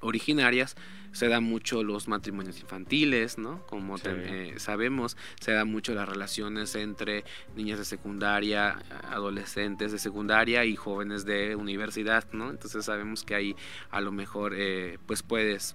[0.00, 0.76] originarias
[1.12, 3.64] se da mucho los matrimonios infantiles, ¿no?
[3.66, 4.04] Como Sí.
[4.04, 8.78] te- eh, sabemos, se da mucho las relaciones entre niñas de secundaria,
[9.10, 12.50] adolescentes de secundaria y jóvenes de universidad, ¿no?
[12.50, 13.56] Entonces sabemos que ahí
[13.90, 15.74] a lo mejor eh, pues puedes,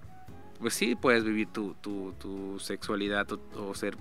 [0.60, 3.96] pues sí, puedes vivir tu, tu, tu sexualidad o, o ser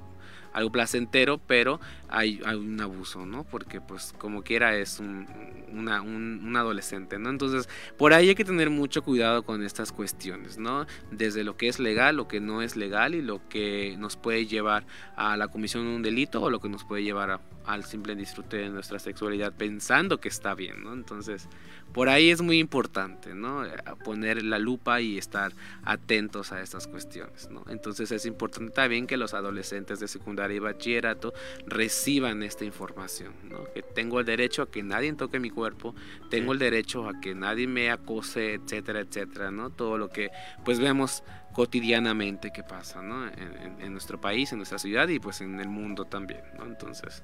[0.54, 3.44] algo placentero, pero hay, un abuso, ¿no?
[3.44, 5.28] Porque pues como quiera es un,
[5.72, 7.30] un- un adolescente, ¿no?
[7.30, 10.86] Entonces por ahí hay que tener mucho cuidado con estas cuestiones, ¿no?
[11.12, 14.46] Desde lo que es legal, lo que no es legal y lo que nos puede
[14.46, 14.86] llevar
[15.16, 18.16] a la comisión de un delito o lo que nos puede llevar a- al simple
[18.16, 20.94] disfrute de nuestra sexualidad pensando que está bien, ¿no?
[20.94, 21.48] Entonces,
[21.94, 23.64] por ahí es muy importante, ¿no?
[24.04, 27.64] Poner la lupa y estar atentos a estas cuestiones, ¿no?
[27.70, 31.34] Entonces es importante también que los adolescentes de secundaria y bachillerato
[31.66, 33.66] reciban esta información, ¿no?
[33.74, 35.94] Que tengo el derecho a que nadie toque mi cuerpo,
[36.30, 39.70] tengo el derecho a que nadie me acose, etcétera, etcétera, ¿no?
[39.70, 40.30] Todo lo que
[40.64, 41.24] pues vemos
[41.54, 43.28] cotidianamente que pasa, ¿no?
[43.28, 46.66] En, en- en nuestro país, en nuestra ciudad y pues en el mundo también, ¿no?
[46.66, 47.24] Entonces,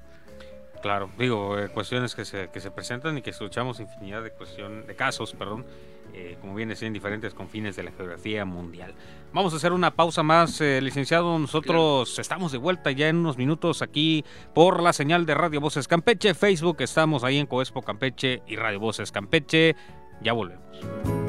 [0.80, 4.86] Claro, digo, eh, cuestiones que se, que se presentan y que escuchamos infinidad de cuestión,
[4.86, 5.66] de casos, perdón,
[6.14, 8.94] eh, como viene siendo diferentes confines de la geografía mundial.
[9.32, 11.38] Vamos a hacer una pausa más, eh, licenciado.
[11.38, 15.88] Nosotros estamos de vuelta ya en unos minutos aquí por la señal de Radio Voces
[15.88, 19.76] Campeche, Facebook, estamos ahí en Coespo Campeche y Radio Voces Campeche.
[20.22, 21.27] Ya volvemos.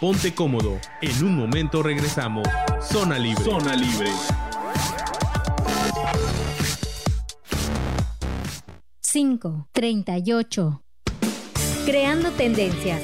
[0.00, 0.78] Ponte cómodo.
[1.02, 2.46] En un momento regresamos.
[2.80, 3.42] Zona Libre.
[3.42, 4.10] Zona Libre.
[9.00, 10.82] 5, 38.
[11.84, 13.02] Creando tendencias.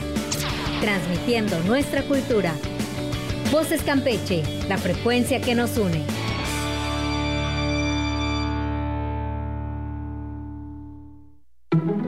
[0.81, 2.55] Transmitiendo nuestra cultura.
[3.51, 6.07] Voces Campeche, la frecuencia que nos une.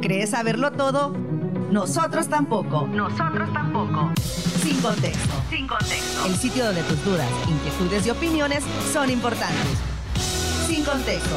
[0.00, 1.12] ¿Crees saberlo todo?
[1.72, 2.86] Nosotros tampoco.
[2.86, 4.12] Nosotros tampoco.
[4.66, 5.34] Sin contexto.
[5.48, 6.26] Sin contexto.
[6.26, 9.78] El sitio donde tus dudas, inquietudes y opiniones son importantes.
[10.66, 11.36] Sin contexto.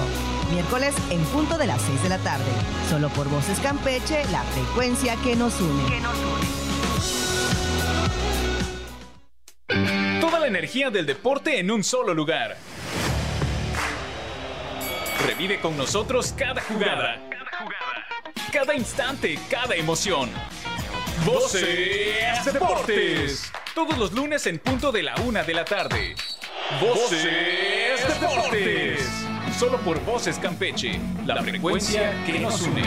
[0.52, 2.52] Miércoles en punto de las 6 de la tarde.
[2.90, 5.84] Solo por Voces Campeche, la frecuencia que nos une.
[5.88, 6.16] Que nos
[9.68, 10.20] une.
[10.20, 12.58] Toda la energía del deporte en un solo lugar.
[15.28, 17.22] Revive con nosotros cada jugada.
[17.30, 18.08] Cada jugada.
[18.52, 20.32] Cada instante, cada emoción.
[21.26, 23.52] Voces Deportes.
[23.76, 26.16] Todos los lunes en punto de la una de la tarde.
[26.80, 29.10] Voces Deportes.
[29.58, 31.00] Solo por Voces Campeche.
[31.26, 32.84] La frecuencia que nos une.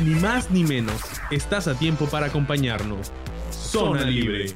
[0.00, 1.00] Ni más ni menos.
[1.30, 3.12] Estás a tiempo para acompañarnos.
[3.50, 4.54] Zona Libre.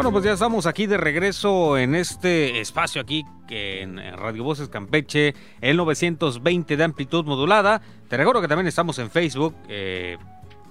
[0.00, 5.34] Bueno, pues ya estamos aquí de regreso en este espacio aquí en Radio Voces Campeche,
[5.60, 7.82] el 920 de amplitud modulada.
[8.08, 10.16] Te recuerdo que también estamos en Facebook eh,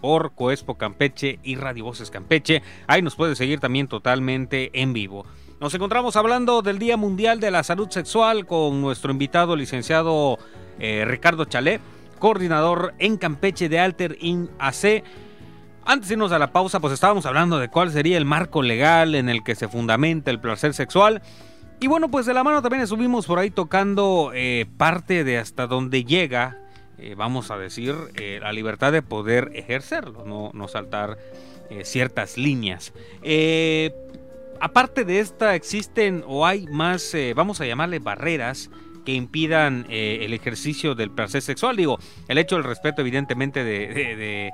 [0.01, 2.63] por Coespo Campeche y Radio Voces Campeche.
[2.87, 5.27] Ahí nos puedes seguir también totalmente en vivo.
[5.61, 10.39] Nos encontramos hablando del Día Mundial de la Salud Sexual con nuestro invitado licenciado
[10.79, 11.79] eh, Ricardo Chalé,
[12.17, 15.03] coordinador en Campeche de Alter In AC.
[15.85, 19.15] Antes de irnos a la pausa, pues estábamos hablando de cuál sería el marco legal
[19.15, 21.21] en el que se fundamenta el placer sexual.
[21.79, 25.65] Y bueno, pues de la mano también estuvimos por ahí tocando eh, parte de hasta
[25.65, 26.57] donde llega,
[26.97, 31.17] eh, vamos a decir, eh, la libertad de poder ejercerlo, no, no saltar
[31.83, 32.93] ciertas líneas.
[34.59, 38.71] Aparte de esta, existen o hay más, vamos a llamarle barreras
[39.05, 41.77] que impidan el ejercicio del placer sexual.
[41.77, 44.51] Digo, el hecho del respeto evidentemente de, de- de,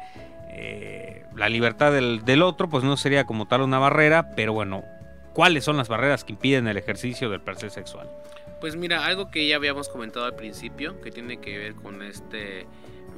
[0.58, 4.86] eh, la libertad del, del otro, pues no sería como tal una barrera, pero bueno,
[5.34, 8.10] ¿cuáles son las barreras que impiden el ejercicio del placer sexual?
[8.62, 12.68] Pues mira, algo que ya habíamos comentado al principio, que tiene que ver con este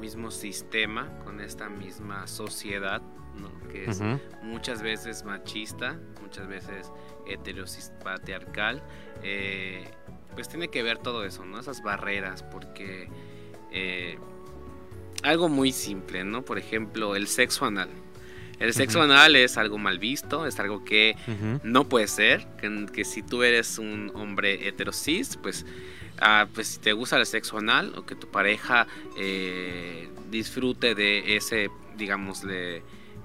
[0.00, 3.02] mismo sistema, con esta misma sociedad,
[3.36, 3.68] ¿no?
[3.68, 4.02] que es
[4.42, 6.90] muchas veces machista, muchas veces
[7.28, 8.82] heterosis patriarcal,
[9.22, 9.88] eh,
[10.34, 11.60] pues tiene que ver todo eso, ¿no?
[11.60, 13.08] Esas barreras, porque
[13.70, 14.18] eh,
[15.22, 16.42] algo muy simple, ¿no?
[16.42, 17.88] Por ejemplo, el sexo anal.
[18.58, 21.14] El sexo anal es algo mal visto, es algo que
[21.62, 25.64] no puede ser, que, que si tú eres un hombre heterosis, pues,
[26.20, 31.36] ah, pues si te gusta el sexo anal o que tu pareja eh, disfrute de
[31.36, 32.82] ese, digámosle,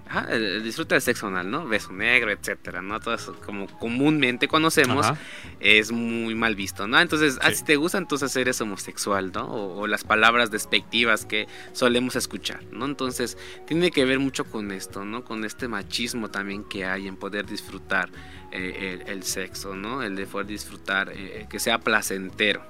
[0.08, 1.68] ajá, el, el disfrute del sexo anal, ¿no?
[1.68, 3.00] Beso negro, etcétera, ¿no?
[3.00, 5.18] Todo eso como comúnmente conocemos Ajá.
[5.60, 7.00] es muy mal visto, ¿no?
[7.00, 9.46] Entonces, ah, si te gusta, entonces eres homosexual, ¿no?
[9.46, 12.86] O, o las palabras despectivas que solemos escuchar, ¿no?
[12.86, 15.24] Entonces, tiene que ver mucho con esto, ¿no?
[15.24, 18.10] Con este machismo también que hay en poder disfrutar
[18.52, 20.04] eh, el, el sexo, ¿no?
[20.04, 22.64] El de poder disfrutar, eh, que sea placentero.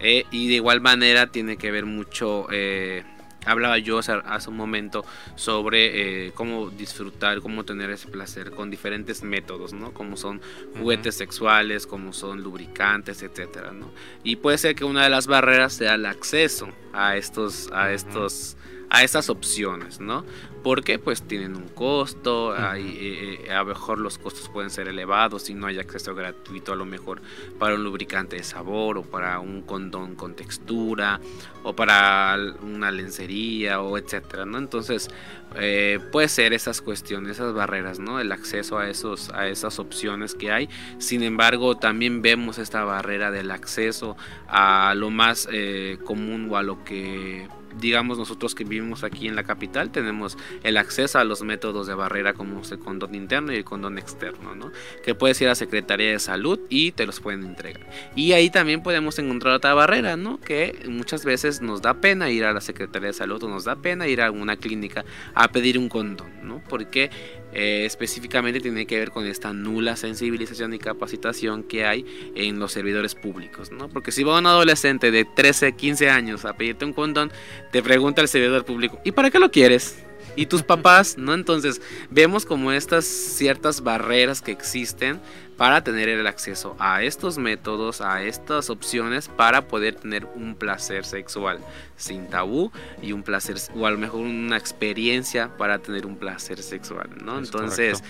[0.00, 2.46] Eh, y de igual manera tiene que ver mucho...
[2.52, 3.04] eh,
[3.46, 8.70] Hablaba yo hace, hace un momento sobre eh, cómo disfrutar, cómo tener ese placer con
[8.70, 9.94] diferentes métodos, ¿no?
[9.94, 10.42] Como son
[10.78, 13.90] juguetes sexuales, como son lubricantes, etcétera, ¿no?
[14.22, 18.57] Y puede ser que una de las barreras sea el acceso a estos, a estos,
[18.90, 20.24] a estas opciones, ¿no?
[20.62, 24.88] Porque pues tienen un costo, hay, eh, eh, a lo mejor los costos pueden ser
[24.88, 27.20] elevados y no hay acceso gratuito a lo mejor
[27.58, 31.20] para un lubricante de sabor o para un condón con textura
[31.62, 34.58] o para una lencería o etcétera, ¿no?
[34.58, 35.10] Entonces
[35.54, 38.20] eh, puede ser esas cuestiones, esas barreras, ¿no?
[38.20, 40.68] El acceso a esos, a esas opciones que hay.
[40.98, 46.62] Sin embargo, también vemos esta barrera del acceso a lo más eh, común o a
[46.62, 47.48] lo que
[47.80, 51.94] digamos nosotros que vivimos aquí en la capital tenemos el acceso a los métodos de
[51.94, 54.70] barrera como el condón interno y el condón externo, ¿no?
[55.04, 57.86] Que puedes ir a Secretaría de Salud y te los pueden entregar.
[58.14, 60.40] Y ahí también podemos encontrar otra barrera, ¿no?
[60.40, 63.76] Que muchas veces nos da pena ir a la Secretaría de Salud o nos da
[63.76, 66.62] pena ir a una clínica a pedir un condón, ¿no?
[66.68, 67.10] Porque
[67.52, 72.72] eh, específicamente tiene que ver con esta nula sensibilización y capacitación que hay en los
[72.72, 73.88] servidores públicos, ¿no?
[73.88, 77.32] Porque si va un adolescente de 13, 15 años a pedirte un condón,
[77.72, 79.98] te pregunta el servidor público, ¿y para qué lo quieres?
[80.36, 81.34] Y tus papás, ¿no?
[81.34, 81.80] Entonces
[82.10, 85.20] vemos como estas ciertas barreras que existen
[85.58, 91.04] para tener el acceso a estos métodos, a estas opciones para poder tener un placer
[91.04, 91.58] sexual
[91.96, 92.70] sin tabú
[93.02, 97.40] y un placer o a lo mejor una experiencia para tener un placer sexual, ¿no?
[97.40, 98.04] Es Entonces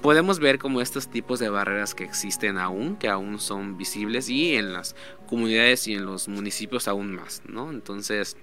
[0.00, 4.54] podemos ver como estos tipos de barreras que existen aún, que aún son visibles y
[4.54, 4.94] en las
[5.26, 7.72] comunidades y en los municipios aún más, ¿no?
[7.72, 8.36] Entonces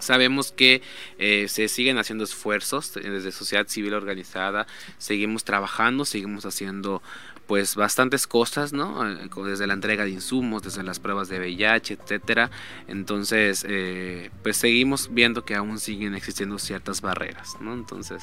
[0.00, 0.82] Sabemos que
[1.18, 4.66] eh, se siguen haciendo esfuerzos eh, desde sociedad civil organizada,
[4.98, 7.02] seguimos trabajando, seguimos haciendo
[7.50, 9.04] pues bastantes cosas, ¿no?
[9.10, 12.48] Eh, Desde la entrega de insumos, desde las pruebas de VIH, etcétera.
[12.86, 17.74] Entonces, eh, pues seguimos viendo que aún siguen existiendo ciertas barreras, ¿no?
[17.74, 18.22] Entonces,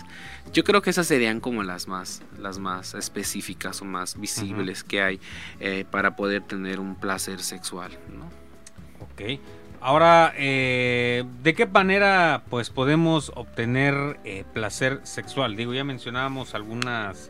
[0.53, 5.01] yo creo que esas serían como las más, las más específicas o más visibles que
[5.01, 5.19] hay
[5.59, 8.29] eh, para poder tener un placer sexual, ¿no?
[9.03, 9.41] Ok.
[9.79, 15.55] Ahora, eh, ¿de qué manera pues podemos obtener eh, placer sexual?
[15.55, 17.29] Digo, ya mencionábamos algunas,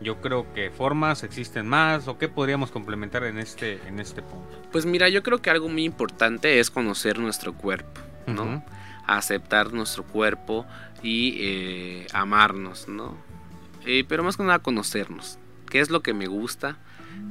[0.00, 4.62] yo creo que formas, existen más, o qué podríamos complementar en este, en este punto.
[4.72, 8.64] Pues mira, yo creo que algo muy importante es conocer nuestro cuerpo, ¿no?
[9.06, 10.66] Aceptar nuestro cuerpo
[11.02, 13.16] y eh, amarnos, ¿no?
[13.84, 15.38] Eh, pero más que nada conocernos.
[15.68, 16.76] ¿Qué es lo que me gusta?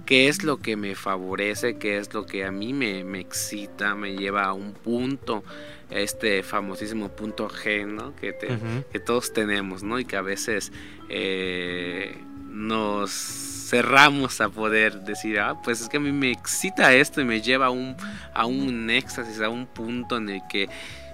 [0.06, 1.78] ¿Qué es lo que me favorece?
[1.78, 3.94] ¿Qué es lo que a mí me, me excita?
[3.96, 5.44] Me lleva a un punto,
[5.92, 8.16] este famosísimo punto G, ¿no?
[8.16, 8.48] Que, te-
[8.92, 10.00] que todos tenemos, ¿no?
[10.00, 10.72] Y que a veces
[11.10, 12.16] eh,
[12.48, 17.26] nos cerramos a poder decir, ah, pues es que a mí me excita esto y
[17.26, 17.96] me lleva a un,
[18.34, 20.68] a un éxtasis, a un punto en el que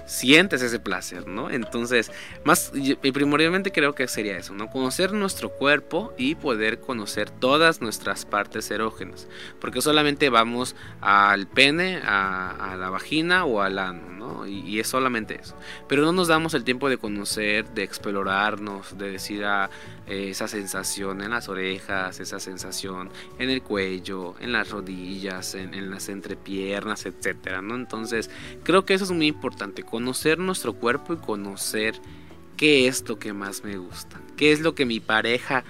[0.06, 1.50] sientes ese placer, ¿no?
[1.50, 2.12] Entonces,
[2.44, 4.70] más y primordialmente creo que sería eso, ¿no?
[4.70, 9.28] Conocer nuestro cuerpo y poder conocer todas nuestras partes erógenas,
[9.60, 14.48] porque solamente vamos al pene, a, la vagina o al ano, ¿no?
[14.48, 15.56] Y, es solamente eso.
[15.88, 19.70] Pero no nos damos el tiempo de conocer, de explorarnos, de decir ah,
[20.08, 25.90] esa sensación en las orejas, esa sensación en el cuello, en las rodillas, en, en
[25.90, 27.76] las entrepiernas, etcétera, ¿no?
[27.76, 28.30] Entonces,
[28.64, 31.96] creo que eso es muy importante, conocer nuestro cuerpo y conocer
[32.58, 35.64] qué es lo que más me gusta, qué es lo que mi pareja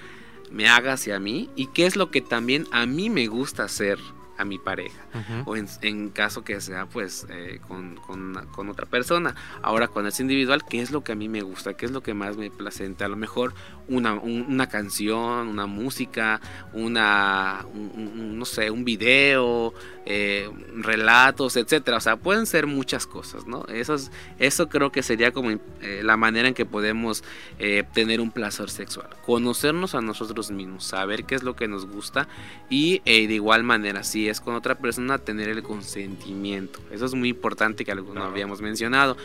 [0.52, 4.00] me haga hacia mí y qué es lo que también a mí me gusta hacer
[4.38, 5.02] a mi pareja
[5.46, 9.34] o en, en caso que sea pues eh, con, con con otra persona.
[9.62, 11.76] Ahora cuando es individual, ¿qué es lo que a mí me gusta?
[11.76, 13.06] ¿Qué es lo que más me placenta?
[13.06, 13.54] A lo mejor
[13.88, 16.42] una, un- una canción, una música,
[16.74, 19.74] una, un- no sé, un video,
[20.06, 21.98] eh, relatos, etcétera.
[21.98, 23.66] O sea, pueden ser muchas cosas, ¿no?
[23.68, 27.24] Eso, es- eso creo que sería como eh, la manera en que podemos
[27.60, 29.08] eh, tener un placer sexual.
[29.26, 32.28] Conocernos a nosotros mismos, saber qué es lo que nos gusta
[32.70, 36.80] y eh, de igual manera, si es con otra persona, tener el consentimiento.
[36.92, 39.18] Eso es muy importante que algo no habíamos mencionado.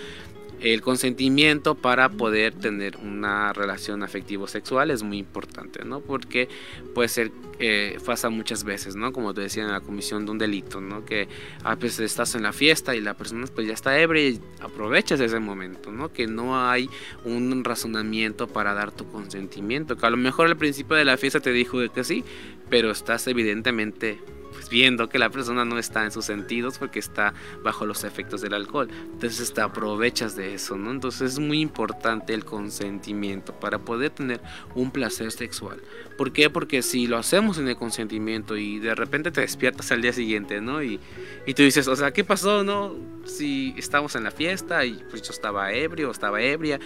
[0.61, 6.01] El consentimiento para poder tener una relación afectivo-sexual es muy importante, ¿no?
[6.01, 6.49] Porque
[6.95, 9.13] puede ser, eh, pasa muchas veces, ¿no?
[9.13, 11.05] Como te decía en la comisión de un delito, ¿no?
[11.05, 11.29] Que
[11.65, 15.21] a veces estás en la fiesta y la persona pues ya está ebria y aprovechas
[15.21, 16.13] ese momento, ¿no?
[16.13, 16.91] Que no hay
[17.25, 21.41] un razonamiento para dar tu consentimiento, que a lo mejor al principio de la fiesta
[21.41, 22.25] te dijo que sí,
[22.69, 24.40] pero estás evidentemente pues
[24.71, 28.55] viendo que la persona no está en sus sentidos porque está bajo los efectos del
[28.55, 28.89] alcohol.
[29.13, 30.91] Entonces te aprovechas de eso, ¿no?
[30.91, 34.41] Entonces es muy importante el consentimiento para poder tener
[34.75, 35.83] un placer sexual.
[36.17, 36.51] ¿Por qué?
[36.51, 40.61] Porque si lo hacemos en el consentimiento y de repente te despiertas al día siguiente,
[40.61, 40.83] ¿no?
[40.83, 41.01] Y,
[41.47, 42.95] y tú dices, o sea, ¿qué pasó, no?
[43.25, 46.79] Si estamos en la fiesta y pues yo estaba ebrio, estaba ebria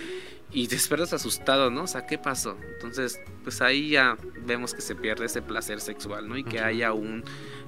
[0.54, 1.82] y te despiertas asustado, ¿no?
[1.82, 2.56] O sea, ¿qué pasó?
[2.74, 6.38] Entonces, pues ahí ya vemos que se pierde ese placer sexual, ¿no?
[6.38, 7.24] Y que haya un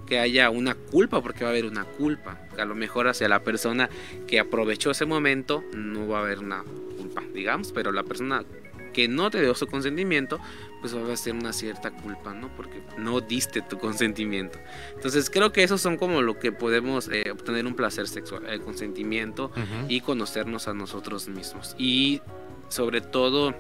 [0.07, 2.39] que haya una culpa, porque va a haber una culpa.
[2.55, 3.91] Que a lo mejor hacia la persona
[4.29, 6.63] que aprovechó ese momento no va a haber una
[6.97, 8.45] culpa, digamos, pero la persona
[8.93, 10.39] que no te dio su consentimiento,
[10.81, 12.55] pues va a ser una cierta culpa, ¿no?
[12.57, 14.59] Porque no diste tu consentimiento.
[14.95, 18.63] Entonces creo que esos son como lo que podemos eh, obtener un placer sexual, el
[18.63, 19.51] consentimiento
[19.89, 21.75] y conocernos a nosotros mismos.
[21.77, 22.23] Y
[22.69, 23.55] sobre todo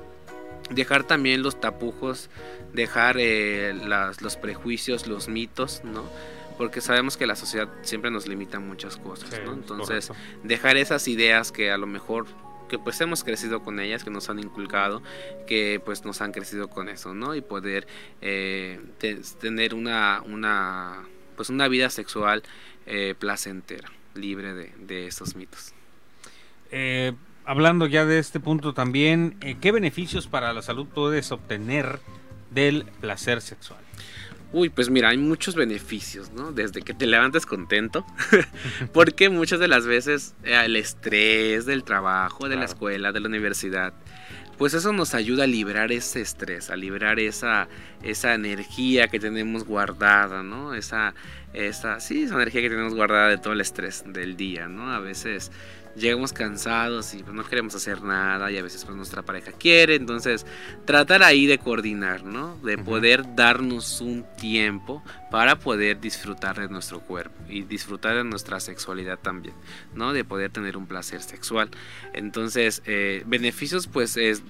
[0.70, 2.28] dejar también los tapujos,
[2.72, 6.04] dejar eh, las, los prejuicios, los mitos, ¿no?
[6.58, 9.52] Porque sabemos que la sociedad siempre nos limita muchas cosas, Sí, ¿no?
[9.52, 10.46] Entonces, correcto.
[10.46, 12.26] dejar esas ideas que a lo mejor
[12.68, 15.00] que pues hemos crecido con ellas, que nos han inculcado,
[15.46, 17.36] que pues nos han crecido con eso, ¿no?
[17.36, 17.86] Y poder
[18.22, 21.04] eh, te- tener una, una,
[21.36, 22.42] pues una vida sexual
[22.86, 25.72] eh, placentera, libre de, de esos mitos.
[26.72, 27.12] Eh,
[27.46, 32.00] hablando ya de este punto también, eh, ¿qué beneficios para la salud puedes obtener
[32.50, 33.80] del placer sexual?
[34.52, 36.52] Uy, pues mira, hay muchos beneficios, ¿no?
[36.52, 38.04] Desde que te levantes contento,
[38.92, 43.28] porque muchas de las veces eh, el estrés del trabajo, de la escuela, de la
[43.28, 43.92] universidad,
[44.58, 47.68] pues eso nos ayuda a liberar ese estrés, a liberar esa,
[48.02, 50.74] esa energía que tenemos guardada, ¿no?
[50.74, 51.14] Esa,
[51.56, 54.92] esa, sí, esa energía que tenemos guardada de todo el estrés del día, ¿no?
[54.92, 55.50] A veces
[55.96, 59.94] llegamos cansados y pues no queremos hacer nada y a veces pues nuestra pareja quiere,
[59.94, 60.44] entonces
[60.84, 62.58] tratar ahí de coordinar, ¿no?
[62.58, 68.60] De poder darnos un tiempo para poder disfrutar de nuestro cuerpo y disfrutar de nuestra
[68.60, 69.54] sexualidad también,
[69.94, 70.12] ¿no?
[70.12, 71.70] De poder tener un placer sexual.
[72.12, 74.42] Entonces, eh, beneficios pues es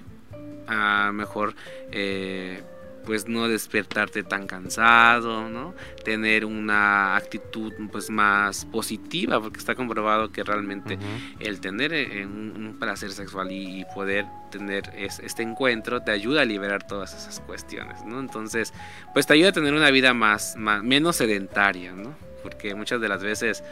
[0.67, 1.55] a mejor
[1.91, 2.61] eh,
[3.07, 5.73] pues no despertarte tan cansado, ¿no?
[6.03, 10.99] Tener una actitud pues más positiva, porque está comprobado que realmente
[11.39, 16.11] el tener eh, un, un placer sexual y, y poder tener es- este encuentro te
[16.11, 18.19] ayuda a liberar todas esas cuestiones, ¿no?
[18.19, 18.73] Entonces,
[19.13, 22.13] pues te ayuda a tener una vida más, más menos sedentaria, ¿no?
[22.43, 23.63] Porque muchas de las veces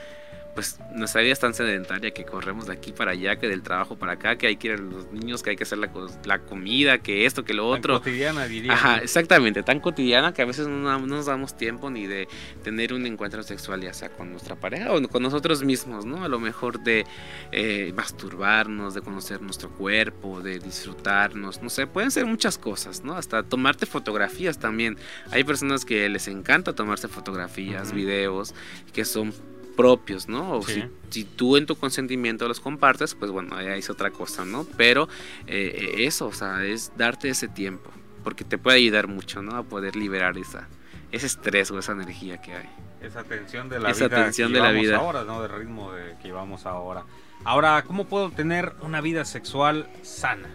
[0.56, 3.98] pues nuestra vida es tan sedentaria que corremos de aquí para allá, que del trabajo
[3.98, 5.92] para acá, que hay que ir a los niños, que hay que hacer la,
[6.24, 7.94] la comida, que esto, que lo Tan otro.
[7.96, 8.72] cotidiana, diría.
[8.74, 12.28] Ajá, exactamente, tan cotidiana que a veces no, no nos damos tiempo ni de
[12.64, 16.24] tener un encuentro sexual, ya sea con nuestra pareja o con nosotros mismos, ¿no?
[16.24, 17.06] A lo mejor de
[17.52, 23.16] eh, masturbarnos, de conocer nuestro cuerpo, de disfrutarnos, no sé, pueden ser muchas cosas, ¿no?
[23.16, 24.98] Hasta tomarte fotografías también.
[25.32, 28.56] Hay personas que les encanta tomarse fotografías, videos,
[28.94, 29.34] que son
[29.76, 30.54] propios, ¿no?
[30.58, 30.74] O Sí.
[31.10, 34.66] si, si tú en tu consentimiento los compartes, pues bueno, ya es otra cosa, ¿no?
[34.78, 35.08] Pero
[35.48, 37.92] eh, eso, o sea, es darte ese tiempo,
[38.24, 39.56] porque te puede ayudar mucho, ¿no?
[39.58, 40.68] A poder liberar esa,
[41.12, 42.70] ese estrés o esa energía que hay.
[43.02, 44.98] Esa tensión de la Esa vida tensión que de la vida.
[44.98, 45.42] ahora, ¿no?
[45.42, 47.04] Del ritmo de que llevamos ahora.
[47.44, 50.50] Ahora, ¿cómo puedo tener una vida sexual sana?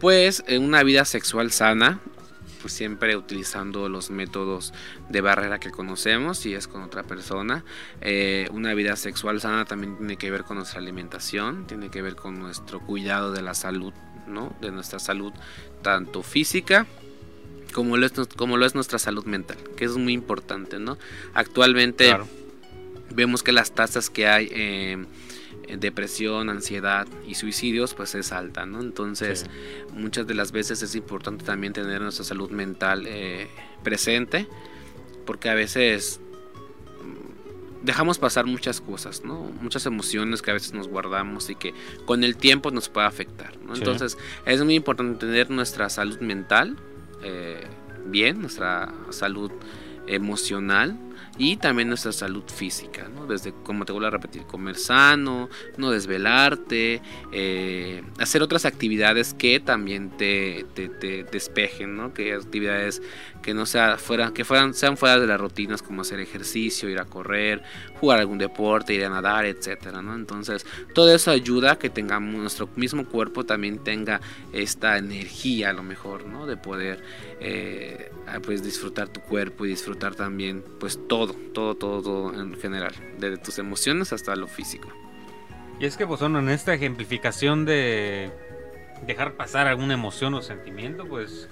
[0.00, 1.98] Pues en una vida sexual sana,
[2.60, 4.72] pues siempre utilizando los métodos
[5.08, 7.64] de barrera que conocemos, si es con otra persona.
[8.00, 12.16] Eh, una vida sexual sana también tiene que ver con nuestra alimentación, tiene que ver
[12.16, 13.92] con nuestro cuidado de la salud,
[14.26, 14.54] ¿no?
[14.60, 15.32] De nuestra salud
[15.82, 16.86] tanto física
[17.72, 20.98] como lo es, como lo es nuestra salud mental, que es muy importante, ¿no?
[21.34, 22.28] Actualmente Claro.
[23.10, 25.04] vemos que las tasas que hay eh,
[25.78, 28.80] depresión, ansiedad y suicidios pues es alta, ¿no?
[28.80, 29.94] Entonces Sí.
[29.94, 33.48] muchas de las veces es importante también tener nuestra salud mental eh,
[33.82, 34.46] presente
[35.26, 36.20] porque a veces
[37.82, 39.40] dejamos pasar muchas cosas, ¿no?
[39.62, 41.72] Muchas emociones que a veces nos guardamos y que
[42.04, 43.74] con el tiempo nos puede afectar, ¿no?
[43.74, 43.80] Sí.
[43.80, 46.76] Entonces es muy importante tener nuestra salud mental
[47.22, 47.66] eh,
[48.06, 49.50] bien, nuestra salud
[50.06, 50.98] emocional
[51.40, 53.26] y también nuestra salud física, ¿no?
[53.26, 57.00] Desde, como te vuelvo a repetir, comer sano, no desvelarte,
[57.32, 62.12] eh, hacer otras actividades que también te, te, te despejen, ¿no?
[62.12, 63.00] Que actividades
[63.42, 66.98] que no sea fuera, que fueran, sean fuera de las rutinas como hacer ejercicio, ir
[66.98, 67.62] a correr,
[67.98, 70.14] jugar algún deporte, ir a nadar, etcétera, ¿no?
[70.14, 74.20] Entonces, todo eso ayuda a que tengamos nuestro mismo cuerpo también tenga
[74.52, 76.46] esta energía a lo mejor, ¿no?
[76.46, 77.02] De poder
[77.40, 78.10] eh,
[78.44, 83.38] pues disfrutar tu cuerpo y disfrutar también pues todo, todo, todo, todo en general, desde
[83.38, 84.88] tus emociones hasta lo físico.
[85.78, 88.30] Y es que pues bueno, en esta ejemplificación de
[89.06, 91.48] dejar pasar alguna emoción o sentimiento, pues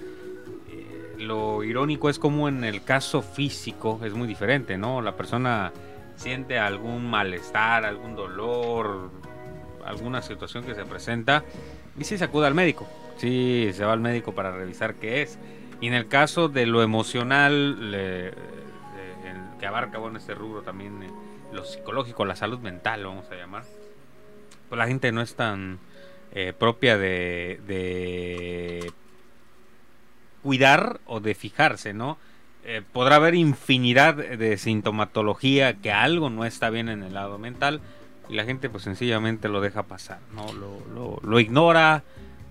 [1.19, 5.01] lo irónico es como en el caso físico es muy diferente, ¿no?
[5.01, 5.71] La persona
[6.15, 9.11] siente algún malestar, algún dolor,
[9.85, 11.43] alguna situación que se presenta
[11.97, 15.37] y sí se acude al médico, sí se va al médico para revisar qué es.
[15.81, 18.33] Y en el caso de lo emocional, eh,
[19.59, 21.09] que abarca bueno este rubro también eh,
[21.53, 23.63] lo psicológico, la salud mental, lo vamos a llamar,
[24.69, 25.79] pues la gente no es tan
[26.31, 27.59] eh, propia de
[30.43, 32.17] cuidar o de fijarse, ¿no?
[32.65, 37.81] Eh, podrá haber infinidad de sintomatología que algo no está bien en el lado mental
[38.29, 40.45] y la gente pues sencillamente lo deja pasar, ¿no?
[40.53, 42.03] Lo, lo- ignora,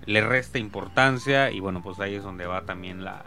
[0.05, 3.25] le resta importancia y bueno, pues ahí es donde va también la-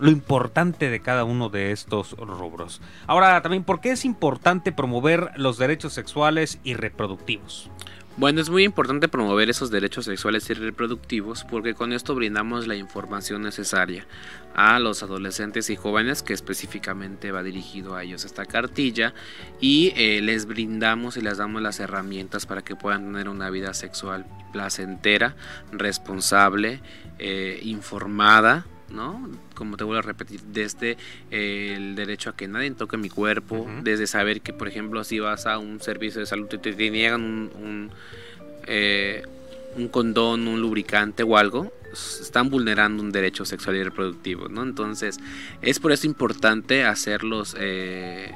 [0.00, 2.80] lo importante de cada uno de estos rubros.
[3.06, 7.70] Ahora también, ¿por qué es importante promover los derechos sexuales y reproductivos?
[8.16, 12.76] Bueno, es muy importante promover esos derechos sexuales y reproductivos porque con esto brindamos la
[12.76, 14.06] información necesaria
[14.54, 19.14] a los adolescentes y jóvenes que específicamente va dirigido a ellos esta cartilla
[19.60, 23.74] y eh, les brindamos y les damos las herramientas para que puedan tener una vida
[23.74, 25.34] sexual placentera,
[25.72, 26.80] responsable,
[27.18, 28.64] eh, informada.
[28.90, 29.28] ¿No?
[29.54, 30.96] Como te vuelvo a repetir, desde
[31.30, 35.18] eh, el derecho a que nadie toque mi cuerpo, desde saber que, por ejemplo, si
[35.18, 37.90] vas a un servicio de salud y te, te niegan un, un,
[38.66, 39.22] eh,
[39.76, 44.62] un condón, un lubricante o algo, están vulnerando un derecho sexual y reproductivo, ¿no?
[44.62, 45.18] Entonces,
[45.62, 48.34] es por eso importante hacerlos, eh,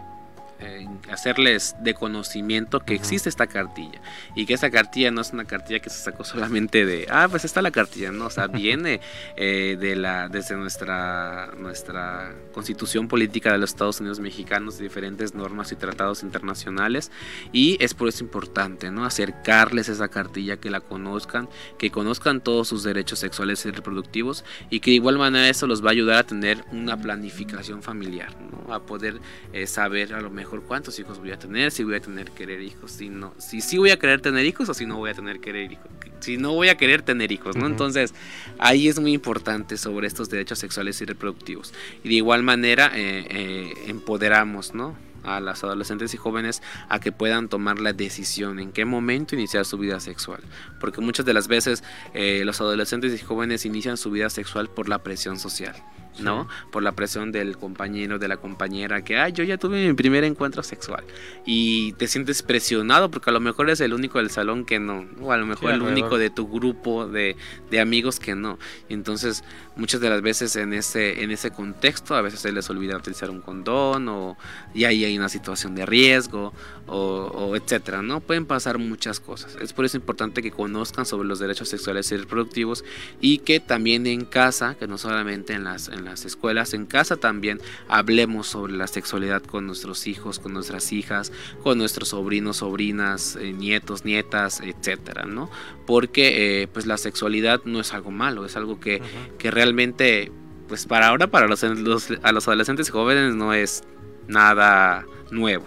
[0.60, 4.00] eh, hacerles de conocimiento que existe esta cartilla
[4.34, 7.44] y que esta cartilla no es una cartilla que se sacó solamente de, ah, pues
[7.44, 8.26] está la cartilla, ¿no?
[8.26, 9.00] O sea, viene
[9.36, 15.70] eh, de la, desde nuestra, nuestra constitución política de los Estados Unidos mexicanos, diferentes normas
[15.70, 17.12] y tratados internacionales
[17.52, 19.04] y es por eso importante, ¿no?
[19.04, 21.48] Acercarles esa cartilla, que la conozcan,
[21.78, 25.84] que conozcan todos sus derechos sexuales y reproductivos y que de igual manera eso los
[25.84, 28.74] va a ayudar a tener una planificación familiar, ¿no?
[28.74, 29.20] A poder
[29.52, 32.60] eh, saber a lo mejor cuántos hijos voy a tener, si voy a tener querer
[32.60, 35.14] hijos, si no, si sí voy a querer tener hijos o si no voy a
[35.14, 35.86] tener querer hijos,
[36.20, 37.62] si no voy a querer tener hijos, ¿no?
[37.62, 37.72] Ujú.
[37.72, 38.14] Entonces
[38.58, 41.72] ahí es muy importante sobre estos derechos sexuales y reproductivos
[42.02, 44.96] y de igual manera eh, eh, empoderamos, ¿no?
[45.24, 49.64] a las adolescentes y jóvenes a que puedan tomar la decisión en qué momento iniciar
[49.64, 50.40] su vida sexual.
[50.80, 51.82] Porque muchas de las veces
[52.14, 55.74] eh, los adolescentes y jóvenes inician su vida sexual por la presión social.
[56.20, 56.48] ¿No?
[56.70, 60.24] Por la presión del compañero, de la compañera, que, ay, yo ya tuve mi primer
[60.24, 61.04] encuentro sexual.
[61.46, 65.06] Y te sientes presionado porque a lo mejor eres el único del salón que no,
[65.20, 65.92] o a lo mejor Sí, el alrededor.
[65.92, 67.36] único de tu grupo de,
[67.70, 68.58] de amigos que no.
[68.88, 69.44] Entonces,
[69.76, 73.30] muchas de las veces en ese, en ese contexto, a veces se les olvida utilizar
[73.30, 74.36] un condón, o
[74.74, 76.52] y ahí hay una situación de riesgo,
[76.86, 78.20] o, o etcétera, ¿no?
[78.20, 79.56] Pueden pasar muchas cosas.
[79.60, 82.84] Es por eso importante que conozcan sobre los derechos sexuales y reproductivos
[83.20, 87.16] y que también en casa, que no solamente en las, en las escuelas, en casa
[87.16, 91.32] también hablemos sobre la sexualidad con nuestros hijos, con nuestras hijas,
[91.62, 95.50] con nuestros sobrinos, sobrinas, eh, nietos, nietas, etcétera, ¿no?
[95.86, 99.00] Porque eh, pues la sexualidad no es algo malo, es algo que,
[99.38, 100.32] que realmente,
[100.68, 103.82] pues para ahora, para los, los- a los adolescentes y jóvenes no es
[104.26, 105.64] nada nuevo.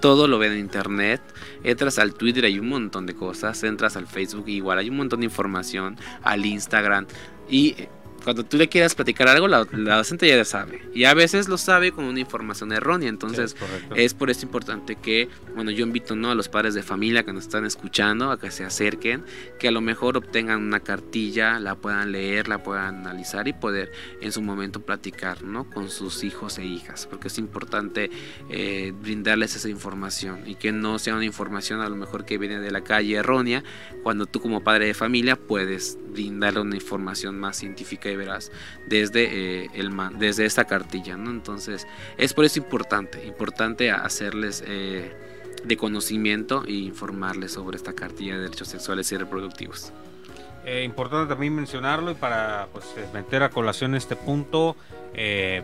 [0.00, 1.22] Todo lo ven en internet.
[1.64, 3.64] Entras al Twitter, hay un montón de cosas.
[3.64, 5.96] Entras al Facebook, igual hay un montón de información.
[6.22, 7.06] Al Instagram.
[7.48, 7.74] Y
[8.26, 10.82] cuando tú le quieras platicar algo, la, la docente ya lo sabe.
[10.92, 13.08] Y a veces lo sabe con una información errónea.
[13.08, 13.94] Entonces, Sí, es correcto.
[13.94, 16.32] es por eso importante que, bueno, yo invito ¿no?
[16.32, 19.24] a los padres de familia que nos están escuchando a que se acerquen,
[19.60, 23.92] que a lo mejor obtengan una cartilla, la puedan leer, la puedan analizar y poder
[24.20, 25.70] en su momento platicar ¿no?
[25.70, 28.10] con sus hijos e hijas, porque es importante
[28.50, 32.58] eh, brindarles esa información y que no sea una información a lo mejor que viene
[32.58, 33.62] de la calle errónea,
[34.02, 38.50] cuando tú como padre de familia puedes brindarle una información más científica y veraz
[38.86, 41.30] desde, eh, el, desde esta cartilla, ¿no?
[41.30, 41.86] Entonces,
[42.16, 45.14] es por eso importante, importante hacerles eh,
[45.62, 49.92] de conocimiento e informarles sobre esta cartilla de derechos sexuales y reproductivos.
[50.64, 54.74] Eh, importante también mencionarlo y para pues, eh, meter a colación este punto,
[55.14, 55.62] eh,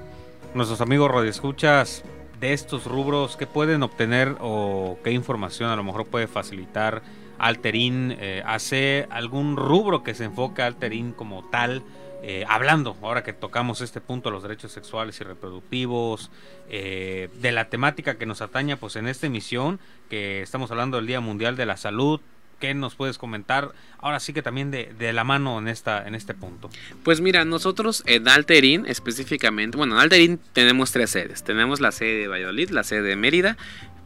[0.54, 2.04] nuestros amigos radioescuchas
[2.38, 7.02] de estos rubros, ¿qué pueden obtener o qué información a lo mejor puede facilitar
[7.38, 8.16] Alterín?
[8.18, 11.82] Eh, ¿Hace algún rubro que se enfoque a Alterín como tal?
[12.24, 16.30] Eh, hablando, ahora que tocamos este punto, los derechos sexuales y reproductivos,
[16.68, 21.08] eh, de la temática que nos ataña pues en esta emisión, que estamos hablando del
[21.08, 22.20] Día Mundial de la Salud,
[22.62, 23.72] ¿qué nos puedes comentar?
[23.98, 26.70] Ahora sí que también de, de la mano en, esta, en este punto.
[27.02, 31.42] Pues mira, nosotros en Alterín específicamente, bueno, en Alterín tenemos tres sedes.
[31.42, 33.56] Tenemos la sede de Valladolid, la sede de Mérida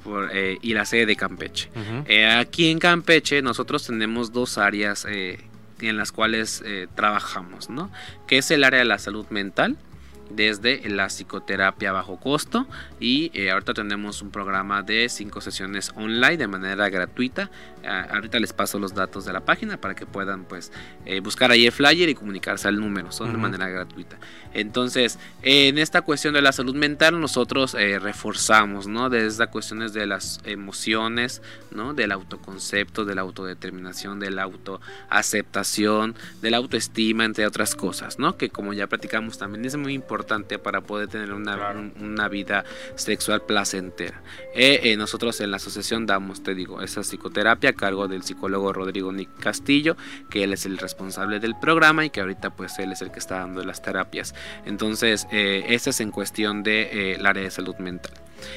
[0.02, 1.68] por, eh, y la sede de Campeche.
[2.06, 5.38] Eh, aquí en Campeche nosotros tenemos dos áreas eh,
[5.82, 7.90] en las cuales trabajamos, ¿no?
[8.26, 9.76] Que es el área de la salud mental
[10.30, 12.66] desde la psicoterapia a bajo costo
[13.00, 17.50] y eh, ahorita tenemos un programa de cinco sesiones online de manera gratuita.
[17.84, 20.72] Ah, ahorita les paso los datos de la página para que puedan pues
[21.04, 24.18] eh, buscar ahí el flyer y comunicarse al número son de manera gratuita
[24.60, 30.06] entonces en esta cuestión de la salud mental nosotros eh, reforzamos no desde cuestiones de
[30.06, 37.46] las emociones no del autoconcepto de la autodeterminación de la autoaceptación de la autoestima entre
[37.46, 41.56] otras cosas no que como ya platicamos también es muy importante para poder tener una,
[41.56, 41.80] Claro.
[41.80, 42.64] un- una vida
[42.96, 44.22] sexual placentera.
[44.54, 48.72] Eh, eh, nosotros en la asociación damos te digo esa psicoterapia a cargo del psicólogo
[48.72, 49.96] Rodrigo Nick Castillo
[50.30, 53.18] que él es el responsable del programa y que ahorita pues él es el que
[53.18, 57.50] está dando las terapias entonces eh, esta es en cuestión de eh, el área de
[57.50, 58.12] salud mental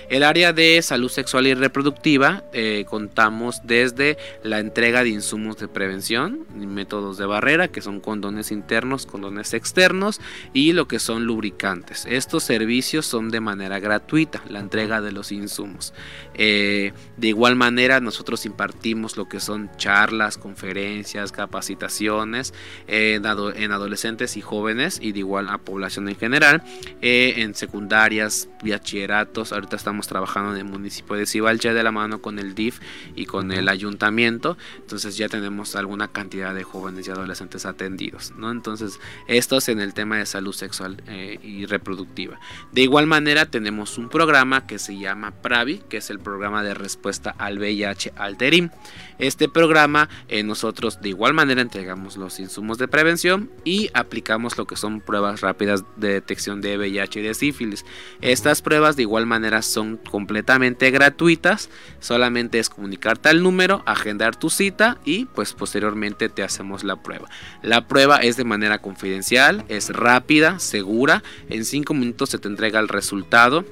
[0.10, 5.68] el área de salud sexual y reproductiva eh, contamos desde la entrega de insumos de
[5.68, 10.20] prevención, métodos de barrera, que son condones internos, condones externos
[10.54, 12.06] y lo que son lubricantes.
[12.10, 15.94] Estos servicios son de manera gratuita, la entrega de los insumos.
[16.34, 22.54] Eh, de igual manera, nosotros impartimos lo que son charlas, conferencias, capacitaciones
[22.88, 23.26] eh, en,
[23.62, 26.64] en adolescentes y jóvenes y de igual a población en general,
[27.02, 29.52] en secundarias, bachilleratos.
[29.70, 32.80] Ahorita estamos trabajando en el municipio de Cibalcha de la mano con el DIF
[33.16, 34.58] y con el ayuntamiento.
[34.78, 38.50] Entonces ya tenemos alguna cantidad de jóvenes y adolescentes atendidos, ¿no?
[38.50, 42.40] Entonces, esto es en el tema de salud sexual eh, y reproductiva.
[42.72, 46.74] De igual manera, tenemos un programa que se llama PRAVI, que es el programa de
[46.74, 48.72] respuesta al VIH Alterim.
[49.20, 54.66] Este programa, eh, nosotros de igual manera entregamos los insumos de prevención y aplicamos lo
[54.66, 57.86] que son pruebas rápidas de detección de VIH y de sífilis.
[58.22, 64.50] Estas pruebas de igual manera son completamente gratuitas, solamente es comunicarte al número, agendar tu
[64.50, 67.30] cita y pues posteriormente te hacemos la prueba.
[67.62, 72.80] La prueba es de manera confidencial, es rápida, segura, en 5 minutos se te entrega
[72.80, 73.66] el resultado.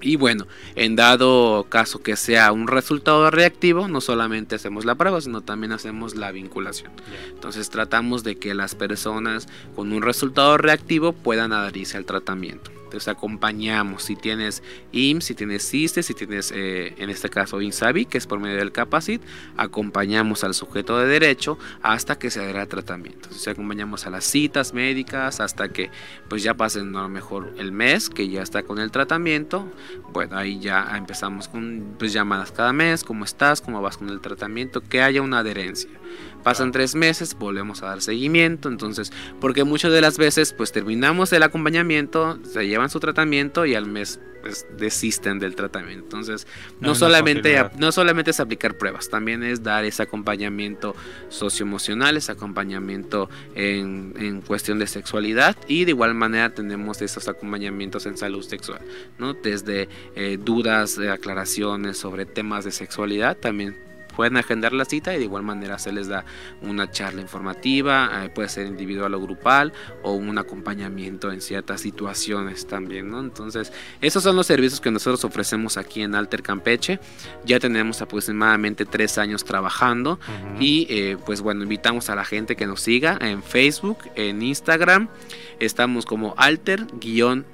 [0.00, 0.46] Y bueno,
[0.76, 5.72] en dado caso que sea un resultado reactivo, no solamente hacemos la prueba, sino también
[5.72, 6.92] hacemos la vinculación.
[7.30, 12.70] Entonces tratamos de que las personas con un resultado reactivo puedan adherirse al tratamiento.
[12.88, 14.62] Entonces acompañamos si tienes
[14.92, 18.56] IMSS, si tienes CISTE, si tienes eh, en este caso INSABI, que es por medio
[18.56, 19.22] del Capacit,
[19.58, 23.24] acompañamos al sujeto de derecho hasta que se al tratamiento.
[23.24, 25.90] Entonces acompañamos a las citas médicas hasta que
[26.30, 29.70] pues ya pasen a lo mejor el mes que ya está con el tratamiento.
[30.10, 34.20] Bueno, ahí ya empezamos con pues, llamadas cada mes, cómo estás, cómo vas con el
[34.22, 35.90] tratamiento, que haya una adherencia.
[36.42, 41.32] Pasan tres meses, volvemos a dar seguimiento, entonces, porque muchas de las veces pues terminamos
[41.32, 46.04] el acompañamiento, se llevan su tratamiento y al mes pues desisten del tratamiento.
[46.04, 46.46] Entonces,
[46.80, 50.94] No, solamente, no solamente es aplicar pruebas, también es dar ese acompañamiento
[51.28, 58.06] socioemocional, ese acompañamiento en, en cuestión de sexualidad y de igual manera tenemos esos acompañamientos
[58.06, 58.80] en salud sexual,
[59.18, 59.34] ¿no?
[59.34, 63.87] Desde eh, dudas, eh, aclaraciones sobre temas de sexualidad, también
[64.18, 66.24] pueden agendar la cita y de igual manera se les da
[66.60, 72.66] una charla informativa, eh, puede ser individual o grupal o un acompañamiento en ciertas situaciones
[72.66, 73.20] también, ¿no?
[73.20, 76.98] Entonces, esos son los servicios que nosotros ofrecemos aquí en Alter Campeche.
[77.44, 80.18] Ya tenemos aproximadamente tres años trabajando
[80.58, 85.10] y eh, pues bueno, invitamos a la gente que nos siga en Facebook, en Instagram.
[85.60, 87.46] Estamos como alter-int,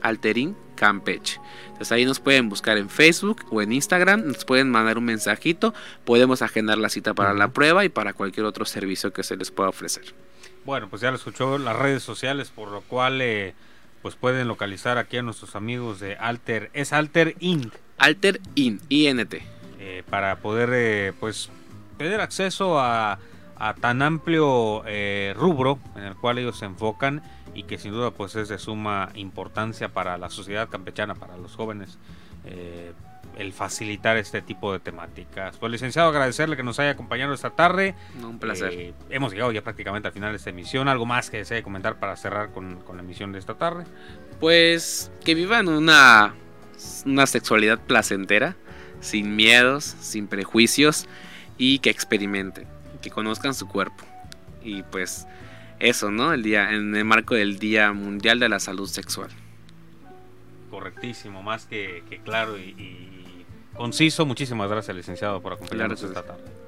[0.00, 1.40] alterin Campeche.
[1.78, 5.74] Entonces ahí nos pueden buscar en Facebook o en Instagram, nos pueden mandar un mensajito,
[6.04, 9.52] podemos agendar la cita para la prueba y para cualquier otro servicio que se les
[9.52, 10.12] pueda ofrecer.
[10.64, 13.54] Bueno, pues ya lo escuchó las redes sociales, por lo cual eh,
[14.02, 17.72] pues pueden localizar aquí a nuestros amigos de Alter, es Alter Inc.
[17.96, 19.34] Alter in, INT.
[19.78, 21.48] eh, para poder eh, pues
[21.96, 23.20] tener acceso a,
[23.56, 27.22] a tan amplio eh, rubro en el cual ellos se enfocan
[27.58, 31.56] y que sin duda pues es de suma importancia para la sociedad campechana, para los
[31.56, 31.98] jóvenes.
[32.44, 32.92] eh,
[33.36, 35.56] el facilitar este tipo de temáticas.
[35.58, 37.94] Pues licenciado, agradecerle que nos haya acompañado esta tarde.
[38.20, 38.72] Un placer.
[38.72, 40.88] Eh, hemos llegado ya prácticamente al final de esta emisión.
[40.88, 43.84] ¿Algo más que desee comentar para cerrar con, con la emisión de esta tarde?
[44.40, 46.34] Pues que vivan una,
[47.06, 48.56] una sexualidad placentera,
[49.00, 51.06] sin miedos, sin prejuicios
[51.58, 52.66] y que experimenten,
[53.00, 54.04] que conozcan su cuerpo.
[54.64, 55.28] Y pues
[55.80, 56.32] eso, ¿no?
[56.32, 59.30] El día, en el marco del Día Mundial de la Salud Sexual.
[60.70, 64.26] Correctísimo, más que, que claro y, y conciso.
[64.26, 66.10] Muchísimas gracias, licenciado, por acompañarnos Gracias.
[66.10, 66.58] esta tarde.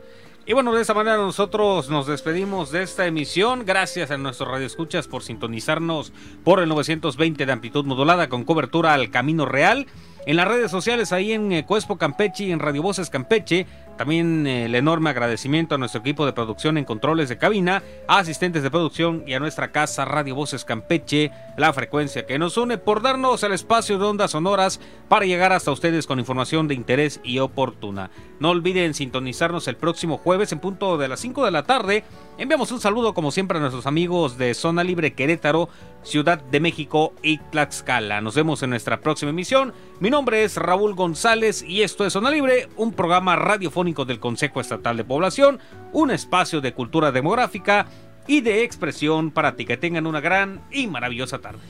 [0.47, 3.65] Y bueno, de esa manera nosotros nos despedimos de esta emisión.
[3.67, 9.11] Gracias a nuestros radioescuchas por sintonizarnos por el 920 de amplitud modulada con cobertura al
[9.11, 9.87] Camino Real.
[10.27, 13.67] En las redes sociales, ahí en eh, Cuespo Campeche y en Radio Voces Campeche.
[14.01, 18.21] También eh, el enorme agradecimiento a nuestro equipo de producción en controles de cabina, a
[18.21, 22.79] asistentes de producción y a nuestra casa Radio Voces Campeche, la frecuencia que nos une,
[22.79, 24.81] por darnos el espacio de ondas sonoras
[25.11, 28.11] para llegar hasta ustedes con información de interés y oportuna.
[28.39, 32.03] No olviden sintonizarnos el próximo jueves en punto de las 5 de la tarde.
[32.39, 35.69] Enviamos un saludo como siempre a nuestros amigos de Zona Libre Querétaro,
[36.05, 38.23] Ciudad de México y Tlaxcala.
[38.23, 39.75] Nos vemos en nuestra próxima emisión.
[40.01, 44.59] Mi nombre es Raúl González y esto es Zona Libre, un programa radiofónico del Consejo
[44.63, 45.59] Estatal de Población,
[45.93, 47.85] un espacio de cultura demográfica
[48.27, 51.61] y de expresión para ti que tengan una gran y maravillosa tarde.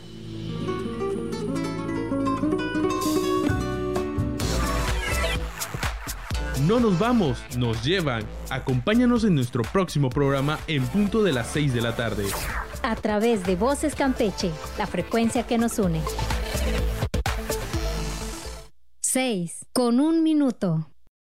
[6.69, 8.23] No nos vamos, nos llevan.
[8.49, 12.27] Acompáñanos en nuestro próximo programa en punto de las 6 de la tarde.
[12.85, 16.01] A través de Voces Campeche, la frecuencia que nos une.
[19.13, 19.67] 6.
[19.73, 20.89] Con un minuto.